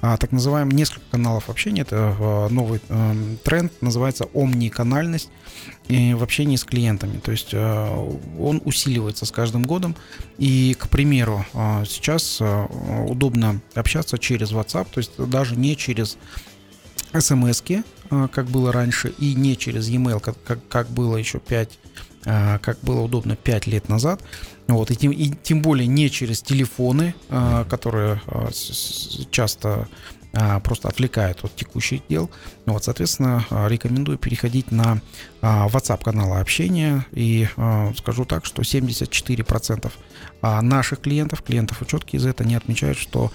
А, 0.00 0.16
так 0.16 0.30
называемый 0.30 0.74
несколько 0.74 1.04
каналов 1.10 1.50
общения, 1.50 1.82
это 1.82 2.48
новый 2.50 2.80
а, 2.88 3.16
тренд, 3.42 3.72
называется 3.82 4.28
омниканальность 4.32 5.30
и 5.88 6.14
в 6.14 6.22
общении 6.22 6.54
с 6.54 6.64
клиентами. 6.64 7.18
То 7.18 7.32
есть 7.32 7.50
а, 7.52 7.90
он 8.38 8.62
усиливается 8.64 9.26
с 9.26 9.32
каждым 9.32 9.64
годом. 9.64 9.96
И, 10.38 10.76
к 10.78 10.88
примеру, 10.88 11.44
а, 11.52 11.84
сейчас 11.84 12.38
а, 12.40 12.66
удобно 13.08 13.60
общаться 13.74 14.18
через 14.18 14.52
WhatsApp, 14.52 14.86
то 14.92 14.98
есть 14.98 15.12
даже 15.18 15.56
не 15.56 15.76
через 15.76 16.16
смс 17.18 17.62
как 18.32 18.46
было 18.46 18.72
раньше, 18.72 19.14
и 19.18 19.34
не 19.34 19.56
через 19.56 19.88
e-mail, 19.88 20.20
как, 20.20 20.36
как, 20.44 20.58
как 20.68 20.88
было 20.88 21.16
еще 21.16 21.38
5 21.38 21.78
как 22.60 22.78
было 22.82 23.02
удобно 23.02 23.36
5 23.36 23.66
лет 23.68 23.88
назад. 23.88 24.20
Вот, 24.66 24.90
и, 24.90 24.96
тем, 24.96 25.12
и 25.12 25.30
тем 25.30 25.62
более 25.62 25.86
не 25.86 26.10
через 26.10 26.42
телефоны, 26.42 27.14
которые 27.70 28.20
часто 29.30 29.86
просто 30.64 30.88
отвлекает 30.88 31.44
от 31.44 31.54
текущих 31.54 32.00
дел. 32.08 32.28
Вот, 32.66 32.82
соответственно, 32.82 33.46
рекомендую 33.68 34.18
переходить 34.18 34.72
на 34.72 35.00
WhatsApp 35.40 36.02
каналы 36.02 36.40
общения. 36.40 37.06
И 37.12 37.46
скажу 37.96 38.24
так, 38.24 38.44
что 38.44 38.62
74% 38.62 39.92
наших 40.62 41.00
клиентов, 41.00 41.42
клиентов 41.42 41.82
учетки 41.82 42.16
из 42.16 42.26
этого 42.26 42.46
не 42.46 42.54
отмечают, 42.54 42.98
что 42.98 43.30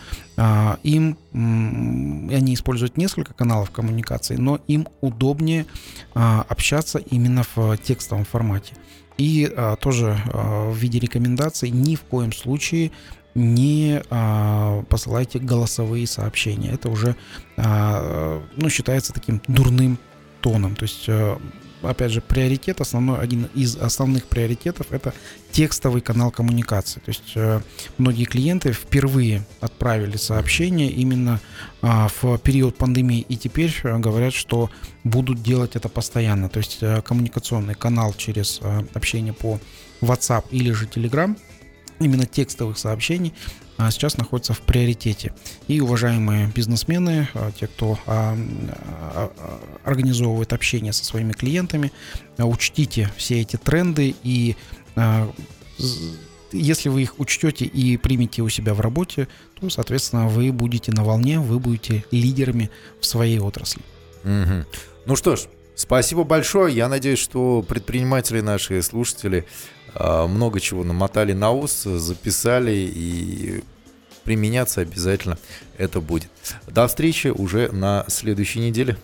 им, 0.83 1.17
они 1.33 2.53
используют 2.53 2.97
несколько 2.97 3.33
каналов 3.33 3.71
коммуникации, 3.71 4.35
но 4.35 4.59
им 4.67 4.87
удобнее 5.01 5.65
общаться 6.13 6.99
именно 6.99 7.43
в 7.55 7.77
текстовом 7.77 8.25
формате. 8.25 8.73
И 9.17 9.51
тоже 9.81 10.17
в 10.33 10.75
виде 10.75 10.99
рекомендаций 10.99 11.69
ни 11.69 11.95
в 11.95 12.01
коем 12.01 12.31
случае 12.33 12.91
не 13.35 14.01
а, 14.09 14.83
посылайте 14.83 15.39
голосовые 15.39 16.07
сообщения. 16.07 16.71
Это 16.71 16.89
уже 16.89 17.15
а, 17.57 18.41
ну, 18.55 18.69
считается 18.69 19.13
таким 19.13 19.41
дурным 19.47 19.97
тоном. 20.41 20.75
То 20.75 20.83
есть, 20.83 21.05
а, 21.07 21.39
опять 21.81 22.11
же, 22.11 22.21
приоритет, 22.21 22.81
основной, 22.81 23.19
один 23.19 23.47
из 23.55 23.75
основных 23.75 24.25
приоритетов 24.25 24.87
это 24.91 25.13
текстовый 25.51 26.01
канал 26.01 26.31
коммуникации. 26.31 26.99
То 26.99 27.09
есть 27.09 27.33
а, 27.35 27.61
многие 27.97 28.25
клиенты 28.25 28.71
впервые 28.71 29.43
отправили 29.59 30.17
сообщение 30.17 30.89
именно 30.89 31.39
а, 31.81 32.07
в 32.21 32.37
период 32.39 32.77
пандемии 32.77 33.25
и 33.27 33.37
теперь 33.37 33.73
а, 33.83 33.99
говорят, 33.99 34.33
что 34.33 34.69
будут 35.03 35.41
делать 35.41 35.75
это 35.75 35.89
постоянно. 35.89 36.49
То 36.49 36.59
есть 36.59 36.79
а, 36.81 37.01
коммуникационный 37.01 37.75
канал 37.75 38.13
через 38.13 38.59
а, 38.61 38.85
общение 38.93 39.33
по 39.33 39.59
WhatsApp 40.01 40.45
или 40.51 40.71
же 40.71 40.85
Telegram– 40.85 41.37
именно 42.03 42.25
текстовых 42.25 42.77
сообщений 42.77 43.33
сейчас 43.89 44.17
находится 44.17 44.53
в 44.53 44.59
приоритете. 44.61 45.33
И 45.67 45.79
уважаемые 45.81 46.47
бизнесмены, 46.53 47.29
а, 47.33 47.51
те, 47.51 47.67
кто 47.67 47.97
а, 48.05 48.37
организовывает 49.83 50.53
общение 50.53 50.93
со 50.93 51.05
своими 51.05 51.31
клиентами, 51.31 51.91
учтите 52.37 53.09
все 53.17 53.41
эти 53.41 53.55
тренды 53.55 54.15
и 54.23 54.55
если 56.51 56.89
вы 56.89 57.03
их 57.03 57.19
учтете 57.19 57.65
и 57.65 57.97
примете 57.97 58.41
у 58.41 58.49
себя 58.49 58.73
в 58.73 58.81
работе, 58.81 59.27
то, 59.59 59.69
соответственно, 59.69 60.27
вы 60.27 60.51
будете 60.51 60.91
на 60.91 61.03
волне, 61.03 61.39
вы 61.39 61.59
будете 61.59 62.03
лидерами 62.11 62.69
в 62.99 63.05
своей 63.05 63.39
отрасли. 63.39 63.81
Угу. 64.23 64.65
Ну 65.05 65.15
что 65.15 65.35
ж, 65.35 65.41
спасибо 65.75 66.23
большое. 66.23 66.75
Я 66.75 66.89
надеюсь, 66.89 67.19
что 67.19 67.63
предприниматели, 67.67 68.41
наши 68.41 68.81
слушатели 68.81 69.45
а, 69.80 69.80
много 69.95 70.59
чего 70.59 70.83
намотали 70.83 71.33
на 71.33 71.51
ус, 71.51 71.83
записали 71.83 72.71
и 72.71 73.63
применяться 74.23 74.81
обязательно 74.81 75.37
это 75.77 75.99
будет. 76.01 76.29
До 76.67 76.87
встречи 76.87 77.27
уже 77.27 77.71
на 77.71 78.05
следующей 78.07 78.59
неделе. 78.59 78.97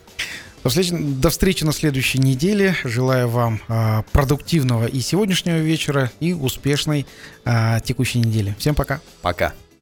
До 0.64 0.70
встречи, 0.70 0.96
до 0.98 1.30
встречи 1.30 1.64
на 1.64 1.72
следующей 1.72 2.20
неделе. 2.20 2.76
Желаю 2.84 3.30
вам 3.30 3.62
а, 3.68 4.04
продуктивного 4.12 4.86
и 4.86 5.00
сегодняшнего 5.00 5.58
вечера, 5.58 6.12
и 6.20 6.34
успешной 6.34 7.06
а, 7.46 7.80
текущей 7.80 8.20
недели. 8.20 8.56
Всем 8.60 8.76
пока. 8.76 9.00
Пока. 9.22 9.54